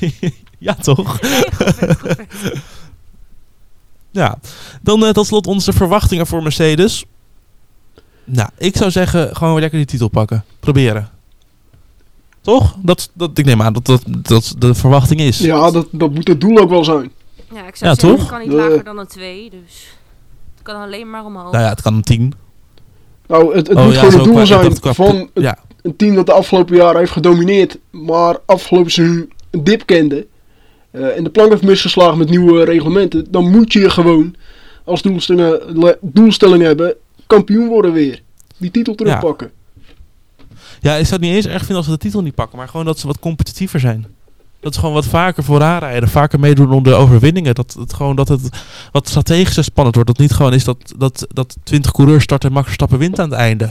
Nee, 0.00 0.14
oké. 0.20 0.30
ja, 0.58 0.74
toch? 0.74 1.20
Nee, 1.20 1.94
goed. 1.98 2.16
Ja, 4.16 4.38
dan 4.82 5.04
eh, 5.04 5.10
tot 5.10 5.26
slot 5.26 5.46
onze 5.46 5.72
verwachtingen 5.72 6.26
voor 6.26 6.42
Mercedes. 6.42 7.04
Nou, 8.24 8.48
ik 8.58 8.76
zou 8.76 8.90
zeggen, 8.90 9.36
gewoon 9.36 9.52
weer 9.52 9.60
lekker 9.60 9.78
die 9.78 9.86
titel 9.88 10.08
pakken. 10.08 10.44
Proberen. 10.60 11.08
Toch? 12.40 12.76
Dat, 12.82 13.10
dat, 13.12 13.38
ik 13.38 13.44
neem 13.44 13.62
aan 13.62 13.72
dat 13.72 13.86
dat, 13.86 14.02
dat 14.06 14.54
de 14.58 14.74
verwachting 14.74 15.20
is. 15.20 15.38
Ja, 15.38 15.70
dat, 15.70 15.86
dat 15.90 16.14
moet 16.14 16.28
het 16.28 16.40
doel 16.40 16.58
ook 16.58 16.68
wel 16.70 16.84
zijn. 16.84 17.10
Ja, 17.54 17.66
ik 17.66 17.76
zou 17.76 17.90
Ja, 17.90 17.96
zeggen, 17.96 18.08
toch? 18.08 18.18
het 18.18 18.28
kan 18.28 18.40
niet 18.40 18.52
lager 18.52 18.84
dan 18.84 18.98
een 18.98 19.06
2, 19.06 19.50
dus 19.50 19.86
het 20.54 20.62
kan 20.62 20.82
alleen 20.82 21.10
maar 21.10 21.24
omhoog. 21.24 21.52
Nou 21.52 21.64
ja, 21.64 21.70
het 21.70 21.82
kan 21.82 21.94
een 21.94 22.02
10. 22.02 22.32
Nou, 23.26 23.56
het, 23.56 23.66
het 23.68 23.76
Oh 23.76 23.84
moet 23.84 23.92
ja, 23.92 23.98
gewoon 23.98 24.12
zo 24.12 24.16
het 24.18 24.26
doel 24.26 24.34
qua- 24.34 24.44
zijn 24.44 24.80
qua- 24.80 24.92
van 24.92 25.16
het- 25.16 25.28
Ja, 25.34 25.58
een 25.82 25.96
team 25.96 26.14
dat 26.14 26.26
de 26.26 26.32
afgelopen 26.32 26.76
jaren 26.76 26.98
heeft 26.98 27.12
gedomineerd, 27.12 27.78
maar 27.90 28.36
afgelopen 28.46 28.90
seizoen 28.90 29.32
een 29.50 29.64
dip 29.64 29.86
kende. 29.86 30.26
Eh, 30.96 31.16
en 31.16 31.24
de 31.24 31.30
plank 31.30 31.50
heeft 31.50 31.62
misgeslagen 31.62 32.18
met 32.18 32.30
nieuwe 32.30 32.64
reglementen. 32.64 33.26
Dan 33.30 33.50
moet 33.50 33.72
je 33.72 33.90
gewoon 33.90 34.34
als 34.84 35.02
doelstelling, 35.02 35.96
doelstelling 36.00 36.62
hebben, 36.62 36.94
kampioen 37.26 37.68
worden 37.68 37.92
weer. 37.92 38.22
Die 38.56 38.70
titel 38.70 38.94
terugpakken. 38.94 39.50
ja, 40.80 40.94
ik 40.94 41.06
zou 41.06 41.12
het 41.12 41.20
niet 41.20 41.34
eens 41.34 41.46
erg 41.46 41.58
vinden 41.58 41.76
als 41.76 41.84
ze 41.84 41.90
de 41.90 41.98
titel 41.98 42.22
niet 42.22 42.34
pakken. 42.34 42.58
Maar 42.58 42.68
gewoon 42.68 42.86
dat 42.86 42.98
ze 42.98 43.06
wat 43.06 43.18
competitiever 43.18 43.80
zijn. 43.80 44.06
Dat 44.60 44.74
ze 44.74 44.80
gewoon 44.80 44.94
wat 44.94 45.06
vaker 45.06 45.44
vooraan 45.44 45.78
rijden. 45.78 46.08
Vaker 46.08 46.40
meedoen 46.40 46.72
om 46.72 46.82
de 46.82 46.94
overwinningen. 46.94 47.54
Dat 47.54 47.76
het 47.78 47.92
gewoon 47.92 48.16
dat 48.16 48.28
het 48.28 48.48
wat 48.92 49.08
strategischer 49.08 49.64
spannend 49.64 49.94
wordt. 49.94 50.10
Dat 50.10 50.20
niet 50.20 50.32
gewoon 50.32 50.52
is 50.52 50.64
dat, 50.64 50.94
dat, 50.96 51.26
dat 51.28 51.56
20 51.62 51.92
coureurs 51.92 52.22
starten 52.22 52.48
en 52.48 52.54
Max 52.54 52.66
Verstappen 52.66 52.98
wint 52.98 53.18
aan 53.18 53.30
het 53.30 53.38
einde. 53.38 53.68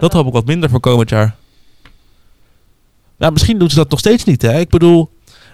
Dat 0.00 0.12
hoop 0.12 0.26
ik 0.26 0.32
wat 0.32 0.46
minder 0.46 0.70
voor 0.70 0.80
komend 0.80 1.10
jaar. 1.10 1.36
Ja, 3.16 3.30
misschien 3.30 3.58
doen 3.58 3.70
ze 3.70 3.76
dat 3.76 3.90
nog 3.90 3.98
steeds 3.98 4.24
niet. 4.24 4.42
Hè? 4.42 4.58
Ik 4.58 4.68
bedoel, 4.68 5.10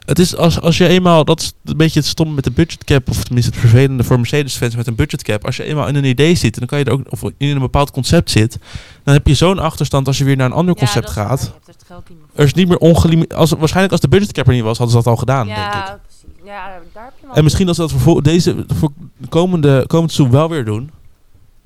het 0.08 0.18
is 0.18 0.36
als, 0.36 0.60
als 0.60 0.78
je 0.78 0.88
eenmaal, 0.88 1.24
dat 1.24 1.40
is 1.40 1.52
een 1.64 1.76
beetje 1.76 1.98
het 2.00 2.08
stomme 2.08 2.34
met 2.34 2.44
de 2.44 2.50
budgetcap, 2.50 3.08
of 3.08 3.24
tenminste 3.24 3.52
het 3.52 3.60
vervelende 3.60 4.04
voor 4.04 4.16
Mercedes-fans 4.16 4.76
met 4.76 4.86
een 4.86 4.94
budgetcap. 4.94 5.44
Als 5.46 5.56
je 5.56 5.62
eenmaal 5.64 5.88
in 5.88 5.94
een 5.94 6.04
idee 6.04 6.34
zit, 6.34 6.52
en 6.52 6.58
dan 6.58 6.68
kan 6.68 6.78
je 6.78 6.84
er 6.84 6.92
ook, 6.92 7.02
of 7.10 7.22
in 7.36 7.48
een 7.48 7.58
bepaald 7.58 7.90
concept 7.90 8.30
zit, 8.30 8.58
dan 9.04 9.14
heb 9.14 9.26
je 9.26 9.34
zo'n 9.34 9.58
achterstand 9.58 10.06
als 10.06 10.18
je 10.18 10.24
weer 10.24 10.36
naar 10.36 10.46
een 10.46 10.52
ander 10.52 10.74
Ja, 10.74 10.80
concept 10.80 11.14
waar. 11.14 11.26
gaat. 11.26 11.52
Geld 11.86 12.08
niet 12.08 12.18
meer. 12.18 12.28
Er 12.34 12.44
is 12.44 12.54
niet 12.54 12.68
meer 12.68 12.78
ongelimiteerd. 12.78 13.38
Als, 13.40 13.50
waarschijnlijk 13.50 13.92
als 13.92 14.00
de 14.00 14.08
budgetcap 14.08 14.46
er 14.46 14.52
niet 14.52 14.62
was, 14.62 14.78
hadden 14.78 14.96
ze 14.96 15.02
dat 15.02 15.12
al 15.12 15.18
gedaan, 15.18 15.46
denk 15.46 15.58
ik. 15.58 15.64
Ja, 15.64 16.00
precies. 16.06 16.44
Ja, 16.44 16.66
daar 16.92 17.04
heb 17.04 17.12
je 17.20 17.26
En 17.36 17.44
misschien 17.44 17.66
als 17.68 17.76
ze 17.76 17.82
dat 17.82 17.90
voor 17.92 18.00
vo- 18.00 18.20
deze 18.20 18.64
voor 18.74 18.90
de 19.16 19.28
komende, 19.28 19.84
komend 19.86 20.12
seizoen 20.12 20.36
wel 20.38 20.48
weer 20.48 20.64
doen. 20.64 20.90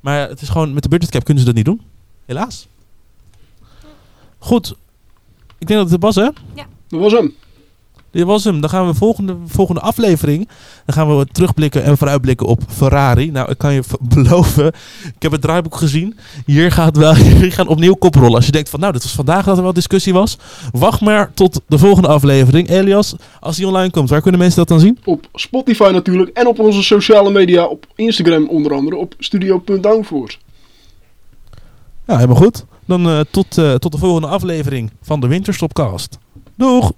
Maar 0.00 0.18
ja, 0.18 0.28
het 0.28 0.40
is 0.42 0.48
gewoon 0.48 0.72
met 0.74 0.82
de 0.82 0.88
budgetcap 0.88 1.24
kunnen 1.24 1.42
ze 1.42 1.48
dat 1.48 1.56
niet 1.56 1.64
doen. 1.66 1.80
Helaas. 2.26 2.66
Goed. 4.38 4.74
Ik 5.58 5.66
denk 5.66 5.80
dat 5.80 5.90
het 5.90 6.02
was, 6.02 6.14
hè? 6.14 6.28
Dat 6.88 7.00
was 7.00 7.12
hem. 7.12 7.34
Dit 8.12 8.24
was 8.24 8.44
hem. 8.44 8.60
Dan 8.60 8.70
gaan 8.70 8.86
we 8.86 8.94
volgende, 8.94 9.36
volgende 9.46 9.80
aflevering. 9.80 10.48
Dan 10.84 10.94
gaan 10.94 11.18
we 11.18 11.26
terugblikken 11.32 11.84
en 11.84 11.98
vooruitblikken 11.98 12.46
op 12.46 12.62
Ferrari. 12.68 13.30
Nou, 13.30 13.50
ik 13.50 13.58
kan 13.58 13.74
je 13.74 13.82
beloven. 14.00 14.66
Ik 15.14 15.22
heb 15.22 15.32
het 15.32 15.40
draaiboek 15.40 15.76
gezien. 15.76 16.16
Hier 16.46 16.72
gaat 16.72 16.96
wel. 16.96 17.14
Hier 17.22 17.52
gaan 17.52 17.68
opnieuw 17.68 17.94
koprollen. 17.94 18.34
Als 18.34 18.46
je 18.46 18.52
denkt 18.52 18.68
van, 18.68 18.80
nou, 18.80 18.92
dit 18.92 19.02
was 19.02 19.12
vandaag 19.12 19.44
dat 19.44 19.56
er 19.56 19.62
wel 19.62 19.72
discussie 19.72 20.12
was. 20.12 20.38
Wacht 20.72 21.00
maar 21.00 21.30
tot 21.34 21.60
de 21.66 21.78
volgende 21.78 22.08
aflevering. 22.08 22.68
Elias, 22.68 23.14
als 23.40 23.56
die 23.56 23.66
online 23.66 23.90
komt, 23.90 24.10
waar 24.10 24.20
kunnen 24.20 24.40
mensen 24.40 24.58
dat 24.58 24.68
dan 24.68 24.80
zien? 24.80 24.98
Op 25.04 25.28
Spotify 25.34 25.90
natuurlijk 25.92 26.30
en 26.36 26.46
op 26.46 26.58
onze 26.58 26.82
sociale 26.82 27.30
media, 27.30 27.64
op 27.64 27.86
Instagram 27.94 28.48
onder 28.48 28.74
andere, 28.74 28.96
op 28.96 29.14
studio.downforce. 29.18 30.38
Ja, 32.06 32.14
helemaal 32.14 32.36
goed. 32.36 32.64
Dan 32.86 33.08
eh, 33.08 33.20
tot, 33.30 33.58
eh, 33.58 33.74
tot 33.74 33.92
de 33.92 33.98
volgende 33.98 34.26
aflevering 34.26 34.90
van 35.02 35.20
de 35.20 35.26
Winterstopcast. 35.26 36.18
Doeg! 36.54 36.92